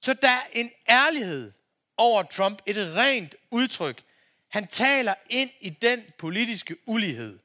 Så 0.00 0.14
der 0.14 0.28
er 0.30 0.42
en 0.52 0.70
ærlighed 0.88 1.52
over 1.96 2.22
Trump, 2.22 2.62
et 2.66 2.76
rent 2.76 3.34
udtryk. 3.50 4.02
Han 4.48 4.66
taler 4.66 5.14
ind 5.30 5.50
i 5.60 5.70
den 5.70 6.02
politiske 6.18 6.76
ulighed. 6.86 7.38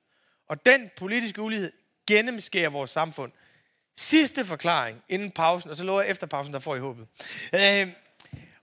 Og 0.47 0.65
den 0.65 0.89
politiske 0.97 1.41
ulighed 1.41 1.71
gennemskærer 2.07 2.69
vores 2.69 2.91
samfund. 2.91 3.31
Sidste 3.97 4.45
forklaring 4.45 5.03
inden 5.09 5.31
pausen, 5.31 5.69
og 5.69 5.75
så 5.75 5.83
lover 5.83 6.01
jeg 6.01 6.11
efter 6.11 6.27
pausen, 6.27 6.53
der 6.53 6.59
får 6.59 6.75
I 6.75 6.79
håbet. 6.79 7.07
Øh, 7.55 7.87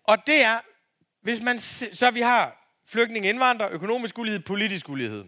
og 0.04 0.18
det 0.26 0.42
er, 0.42 0.60
hvis 1.22 1.42
man, 1.42 1.58
så 1.58 2.10
vi 2.10 2.20
har 2.20 2.64
flygtning, 2.86 3.26
indvandrer, 3.26 3.68
økonomisk 3.70 4.18
ulighed, 4.18 4.40
politisk 4.40 4.88
ulighed. 4.88 5.24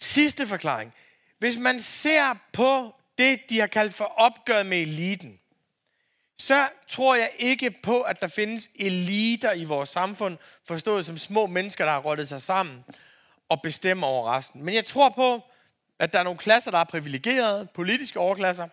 Sidste 0.00 0.46
forklaring. 0.46 0.94
Hvis 1.38 1.58
man 1.58 1.80
ser 1.80 2.34
på 2.52 2.94
det, 3.18 3.50
de 3.50 3.60
har 3.60 3.66
kaldt 3.66 3.94
for 3.94 4.04
opgøret 4.04 4.66
med 4.66 4.78
eliten, 4.78 5.40
så 6.38 6.68
tror 6.88 7.14
jeg 7.14 7.30
ikke 7.38 7.70
på, 7.70 8.02
at 8.02 8.20
der 8.20 8.28
findes 8.28 8.70
eliter 8.74 9.52
i 9.52 9.64
vores 9.64 9.88
samfund, 9.88 10.38
forstået 10.64 11.06
som 11.06 11.18
små 11.18 11.46
mennesker, 11.46 11.84
der 11.84 11.92
har 11.92 12.00
rottet 12.00 12.28
sig 12.28 12.42
sammen 12.42 12.84
og 13.48 13.62
bestemmer 13.62 14.06
over 14.06 14.36
resten. 14.36 14.64
Men 14.64 14.74
jeg 14.74 14.84
tror 14.84 15.08
på, 15.08 15.42
at 15.98 16.12
der 16.12 16.18
er 16.18 16.22
nogle 16.22 16.38
klasser, 16.38 16.70
der 16.70 16.78
er 16.78 16.84
privilegerede, 16.84 17.68
politiske 17.74 18.18
overklasser, 18.18 18.68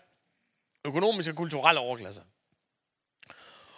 økonomiske 0.86 1.32
og 1.32 1.36
kulturelle 1.36 1.80
overklasser. 1.80 2.24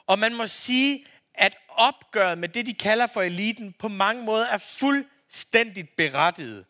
Og 0.07 0.19
man 0.19 0.35
må 0.35 0.47
sige, 0.47 1.05
at 1.33 1.57
opgøret 1.69 2.37
med 2.37 2.49
det, 2.49 2.65
de 2.65 2.73
kalder 2.73 3.07
for 3.07 3.21
eliten, 3.21 3.73
på 3.73 3.87
mange 3.87 4.23
måder 4.23 4.47
er 4.47 4.57
fuldstændigt 4.57 5.95
berettiget. 5.95 6.65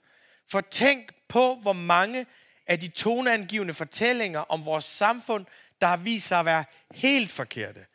For 0.52 0.62
tænk 0.62 1.14
på, 1.28 1.56
hvor 1.56 1.74
mange 1.74 2.26
af 2.68 2.80
de 2.80 2.88
toneangivende 2.88 3.74
fortællinger 3.74 4.40
om 4.40 4.66
vores 4.66 4.86
samfund, 4.86 5.46
der 5.82 5.88
har 5.88 5.98
vist 5.98 6.28
sig 6.28 6.40
at 6.40 6.46
være 6.46 6.66
helt 6.92 7.32
forkerte. 7.32 7.86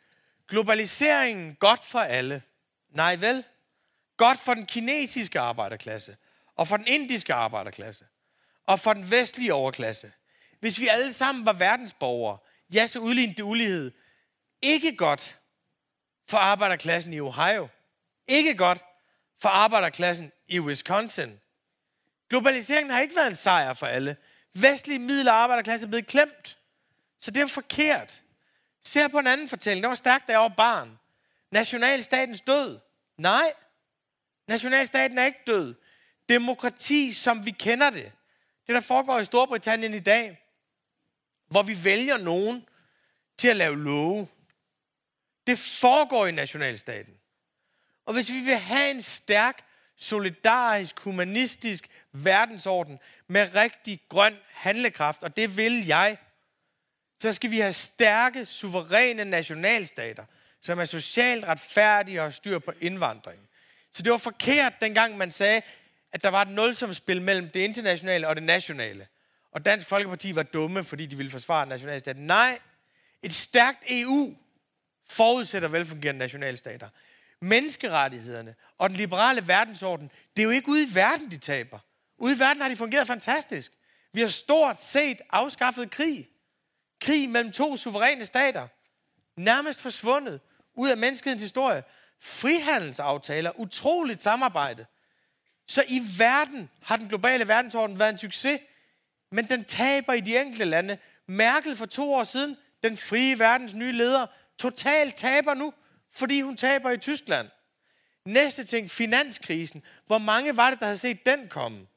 Globaliseringen 0.47 1.55
godt 1.55 1.83
for 1.83 1.99
alle. 1.99 2.41
Nej 2.89 3.15
vel? 3.15 3.43
Godt 4.17 4.39
for 4.39 4.53
den 4.53 4.65
kinesiske 4.65 5.39
arbejderklasse, 5.39 6.17
og 6.55 6.67
for 6.67 6.77
den 6.77 6.87
indiske 6.87 7.33
arbejderklasse, 7.33 8.05
og 8.69 8.79
for 8.79 8.93
den 8.93 9.11
vestlige 9.11 9.53
overklasse. 9.53 10.11
Hvis 10.59 10.79
vi 10.79 10.87
alle 10.87 11.13
sammen 11.13 11.45
var 11.45 11.53
verdensborgere, 11.53 12.37
ja, 12.73 12.87
så 12.87 12.99
udlignede 12.99 13.37
det 13.37 13.43
ulighed. 13.43 13.91
Ikke 14.61 14.95
godt 14.95 15.39
for 16.27 16.37
arbejderklassen 16.37 17.13
i 17.13 17.19
Ohio. 17.19 17.67
Ikke 18.27 18.57
godt 18.57 18.83
for 19.41 19.49
arbejderklassen 19.49 20.31
i 20.47 20.59
Wisconsin. 20.59 21.39
Globaliseringen 22.29 22.91
har 22.91 23.01
ikke 23.01 23.15
været 23.15 23.27
en 23.27 23.35
sejr 23.35 23.73
for 23.73 23.85
alle. 23.85 24.17
Vestlige 24.53 24.99
middel- 24.99 25.27
og 25.27 25.35
arbejderklasse 25.35 25.85
er 25.85 25.89
blevet 25.89 26.07
klemt. 26.07 26.57
Så 27.19 27.31
det 27.31 27.41
er 27.41 27.47
forkert. 27.47 28.21
Se 28.83 29.09
på 29.09 29.19
en 29.19 29.27
anden 29.27 29.49
fortælling. 29.49 29.83
Det 29.83 29.89
var 29.89 29.95
stærkt, 29.95 30.27
da 30.27 30.31
jeg 30.31 30.41
var 30.41 30.53
barn. 30.57 30.99
Nationalstatens 31.51 32.41
død. 32.41 32.79
Nej. 33.17 33.53
Nationalstaten 34.47 35.17
er 35.17 35.25
ikke 35.25 35.43
død. 35.47 35.75
Demokrati, 36.29 37.13
som 37.13 37.45
vi 37.45 37.51
kender 37.51 37.89
det. 37.89 38.11
Det, 38.69 38.75
der 38.75 38.81
foregår 38.81 39.19
i 39.19 39.25
Storbritannien 39.25 39.93
i 39.93 39.99
dag, 39.99 40.41
hvor 41.47 41.63
vi 41.63 41.83
vælger 41.83 42.17
nogen 42.17 42.65
til 43.37 43.47
at 43.47 43.55
lave 43.55 43.83
love. 43.83 44.27
Det 45.47 45.59
foregår 45.59 46.27
i 46.27 46.31
nationalstaten. 46.31 47.13
Og 48.05 48.13
hvis 48.13 48.31
vi 48.31 48.39
vil 48.39 48.55
have 48.55 48.91
en 48.91 49.01
stærk, 49.01 49.63
solidarisk, 49.95 50.99
humanistisk 50.99 51.89
verdensorden 52.11 52.99
med 53.27 53.55
rigtig 53.55 54.01
grøn 54.09 54.37
handlekraft, 54.47 55.23
og 55.23 55.35
det 55.35 55.57
vil 55.57 55.85
jeg, 55.85 56.17
så 57.19 57.33
skal 57.33 57.51
vi 57.51 57.59
have 57.59 57.73
stærke, 57.73 58.45
suveræne 58.45 59.25
nationalstater, 59.25 60.25
som 60.61 60.79
er 60.79 60.85
socialt 60.85 61.45
retfærdige 61.45 62.19
og 62.19 62.25
har 62.25 62.31
styr 62.31 62.59
på 62.59 62.73
indvandring. 62.81 63.49
Så 63.93 64.03
det 64.03 64.11
var 64.11 64.17
forkert, 64.17 64.73
dengang 64.81 65.17
man 65.17 65.31
sagde, 65.31 65.61
at 66.11 66.23
der 66.23 66.29
var 66.29 66.41
et 66.41 66.47
nulsumspil 66.47 67.21
mellem 67.21 67.49
det 67.49 67.59
internationale 67.59 68.27
og 68.27 68.35
det 68.35 68.43
nationale. 68.43 69.07
Og 69.51 69.65
Dansk 69.65 69.87
Folkeparti 69.87 70.35
var 70.35 70.43
dumme, 70.43 70.83
fordi 70.83 71.05
de 71.05 71.17
ville 71.17 71.31
forsvare 71.31 71.65
nationalstaten. 71.65 72.27
Nej, 72.27 72.59
et 73.23 73.33
stærkt 73.33 73.83
EU 73.89 74.35
forudsætter 75.09 75.67
velfungerende 75.67 76.19
nationalstater. 76.19 76.89
Menneskerettighederne 77.41 78.55
og 78.77 78.89
den 78.89 78.97
liberale 78.97 79.47
verdensorden, 79.47 80.11
det 80.35 80.41
er 80.41 80.43
jo 80.43 80.49
ikke 80.49 80.69
ude 80.69 80.83
i 80.83 80.95
verden, 80.95 81.31
de 81.31 81.37
taber. 81.37 81.79
Ude 82.17 82.35
i 82.35 82.39
verden 82.39 82.61
har 82.61 82.69
de 82.69 82.75
fungeret 82.75 83.07
fantastisk. 83.07 83.71
Vi 84.13 84.21
har 84.21 84.27
stort 84.27 84.83
set 84.83 85.21
afskaffet 85.29 85.91
krig. 85.91 86.29
Krig 87.01 87.29
mellem 87.29 87.51
to 87.51 87.77
suveræne 87.77 88.25
stater. 88.25 88.67
Nærmest 89.35 89.81
forsvundet 89.81 90.41
ud 90.73 90.89
af 90.89 90.97
menneskehedens 90.97 91.41
historie. 91.41 91.83
Frihandelsaftaler, 92.19 93.59
utroligt 93.59 94.21
samarbejde. 94.21 94.85
Så 95.69 95.83
i 95.87 96.01
verden 96.17 96.69
har 96.81 96.97
den 96.97 97.07
globale 97.07 97.47
verdensorden 97.47 97.99
været 97.99 98.09
en 98.09 98.17
succes, 98.17 98.59
men 99.31 99.49
den 99.49 99.63
taber 99.63 100.13
i 100.13 100.19
de 100.19 100.39
enkelte 100.39 100.65
lande. 100.65 100.97
Merkel 101.27 101.75
for 101.75 101.85
to 101.85 102.13
år 102.13 102.23
siden, 102.23 102.57
den 102.83 102.97
frie 102.97 103.39
verdens 103.39 103.73
nye 103.73 103.91
leder, 103.91 104.25
totalt 104.59 105.15
taber 105.15 105.53
nu, 105.53 105.73
fordi 106.13 106.41
hun 106.41 106.57
taber 106.57 106.91
i 106.91 106.97
Tyskland. 106.97 107.47
Næste 108.25 108.63
ting, 108.63 108.89
finanskrisen. 108.91 109.83
Hvor 110.07 110.17
mange 110.17 110.57
var 110.57 110.69
det, 110.69 110.79
der 110.79 110.85
havde 110.85 110.97
set 110.97 111.25
den 111.25 111.47
komme? 111.47 111.87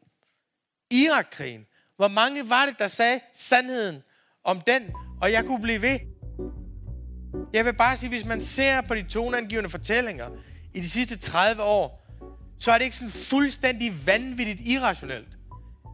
Irakkrigen. 0.90 1.66
Hvor 1.96 2.08
mange 2.08 2.50
var 2.50 2.66
det, 2.66 2.78
der 2.78 2.88
sagde 2.88 3.20
sandheden 3.32 4.02
om 4.44 4.60
den? 4.60 4.92
Og 5.22 5.32
jeg 5.32 5.44
kunne 5.44 5.62
blive 5.62 5.82
ved. 5.82 5.98
Jeg 7.52 7.64
vil 7.64 7.74
bare 7.74 7.96
sige, 7.96 8.08
hvis 8.08 8.24
man 8.24 8.40
ser 8.40 8.80
på 8.80 8.94
de 8.94 9.02
toneangivende 9.02 9.70
fortællinger 9.70 10.30
i 10.74 10.80
de 10.80 10.90
sidste 10.90 11.18
30 11.18 11.62
år, 11.62 12.01
så 12.62 12.72
er 12.72 12.78
det 12.78 12.84
ikke 12.84 12.96
sådan 12.96 13.10
fuldstændig 13.10 14.06
vanvittigt 14.06 14.60
irrationelt, 14.60 15.28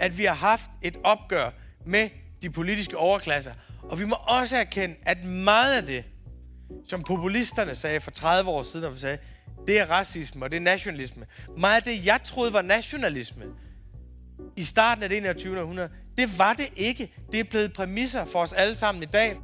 at 0.01 0.19
vi 0.19 0.25
har 0.25 0.35
haft 0.35 0.71
et 0.83 0.97
opgør 1.05 1.51
med 1.87 2.09
de 2.43 2.51
politiske 2.51 2.97
overklasser. 2.97 3.53
Og 3.83 3.99
vi 3.99 4.05
må 4.05 4.17
også 4.27 4.57
erkende, 4.57 4.95
at 5.03 5.25
meget 5.25 5.77
af 5.77 5.87
det, 5.87 6.05
som 6.87 7.03
populisterne 7.03 7.75
sagde 7.75 8.01
for 8.01 8.11
30 8.11 8.51
år 8.51 8.63
siden, 8.63 8.87
og 8.87 8.95
vi 8.95 8.99
sagde, 8.99 9.19
det 9.67 9.81
er 9.81 9.91
racisme 9.91 10.45
og 10.45 10.51
det 10.51 10.57
er 10.57 10.61
nationalisme. 10.61 11.27
Meget 11.59 11.77
af 11.77 11.83
det, 11.83 12.07
jeg 12.07 12.21
troede 12.25 12.53
var 12.53 12.63
nationalisme 12.63 13.45
i 14.57 14.65
starten 14.65 15.03
af 15.03 15.09
det 15.09 15.19
21. 15.19 15.61
århundrede, 15.61 15.89
det 16.19 16.39
var 16.39 16.53
det 16.53 16.69
ikke. 16.77 17.13
Det 17.33 17.41
er 17.41 17.45
blevet 17.45 17.73
præmisser 17.73 18.25
for 18.25 18.39
os 18.39 18.53
alle 18.53 18.75
sammen 18.75 19.03
i 19.03 19.07
dag. 19.07 19.37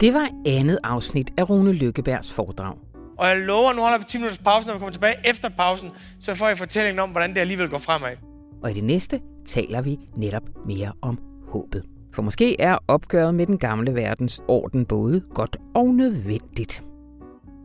Det 0.00 0.14
var 0.14 0.28
andet 0.46 0.78
afsnit 0.84 1.30
af 1.38 1.50
Rune 1.50 1.72
Lykkebergs 1.72 2.32
foredrag. 2.32 2.93
Og 3.16 3.26
jeg 3.26 3.38
lover, 3.38 3.72
nu 3.72 3.80
holder 3.80 3.98
vi 3.98 4.04
10 4.08 4.18
minutters 4.18 4.38
pause, 4.38 4.66
når 4.66 4.74
vi 4.74 4.78
kommer 4.78 4.92
tilbage 4.92 5.14
efter 5.24 5.48
pausen, 5.48 5.90
så 6.20 6.34
får 6.34 6.48
jeg 6.48 6.58
fortællingen 6.58 6.98
om, 6.98 7.10
hvordan 7.10 7.30
det 7.30 7.40
alligevel 7.40 7.68
går 7.68 7.78
fremad. 7.78 8.16
Og 8.62 8.70
i 8.70 8.74
det 8.74 8.84
næste 8.84 9.20
taler 9.46 9.82
vi 9.82 9.98
netop 10.16 10.42
mere 10.66 10.92
om 11.02 11.18
håbet. 11.48 11.84
For 12.12 12.22
måske 12.22 12.60
er 12.60 12.78
opgøret 12.88 13.34
med 13.34 13.46
den 13.46 13.58
gamle 13.58 13.94
verdens 13.94 14.42
orden 14.48 14.86
både 14.86 15.22
godt 15.34 15.56
og 15.74 15.86
nødvendigt. 15.86 16.82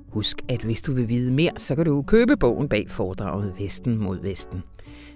Husk, 0.10 0.38
at 0.50 0.62
hvis 0.62 0.82
du 0.82 0.94
vil 0.94 1.10
vide 1.10 1.32
mere, 1.32 1.52
så 1.58 1.76
kan 1.76 1.86
du 1.86 2.02
købe 2.02 2.38
bogen 2.38 2.70
bag 2.70 2.90
foredraget 2.90 3.54
Vesten 3.60 3.98
mod 3.98 4.22
Vesten. 4.22 4.64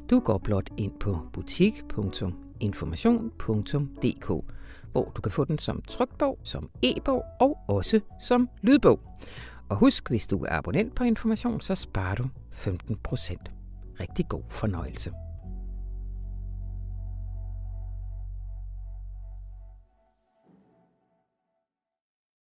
Du 0.09 0.19
går 0.19 0.37
blot 0.37 0.69
ind 0.77 0.91
på 0.99 1.19
butik.information.dk, 1.33 4.27
hvor 4.91 5.11
du 5.15 5.21
kan 5.21 5.31
få 5.31 5.45
den 5.45 5.57
som 5.57 5.81
trykbog, 5.87 6.39
som 6.43 6.69
e-bog 6.81 7.23
og 7.39 7.57
også 7.67 7.99
som 8.21 8.49
lydbog. 8.61 8.99
Og 9.73 9.79
husk, 9.79 10.09
hvis 10.09 10.27
du 10.27 10.43
er 10.43 10.57
abonnent 10.57 10.95
på 10.95 11.03
Information, 11.03 11.61
så 11.61 11.75
sparer 11.75 12.15
du 12.15 12.23
15%. 12.23 12.27
Rigtig 13.99 14.27
god 14.29 14.43
fornøjelse. 14.49 15.11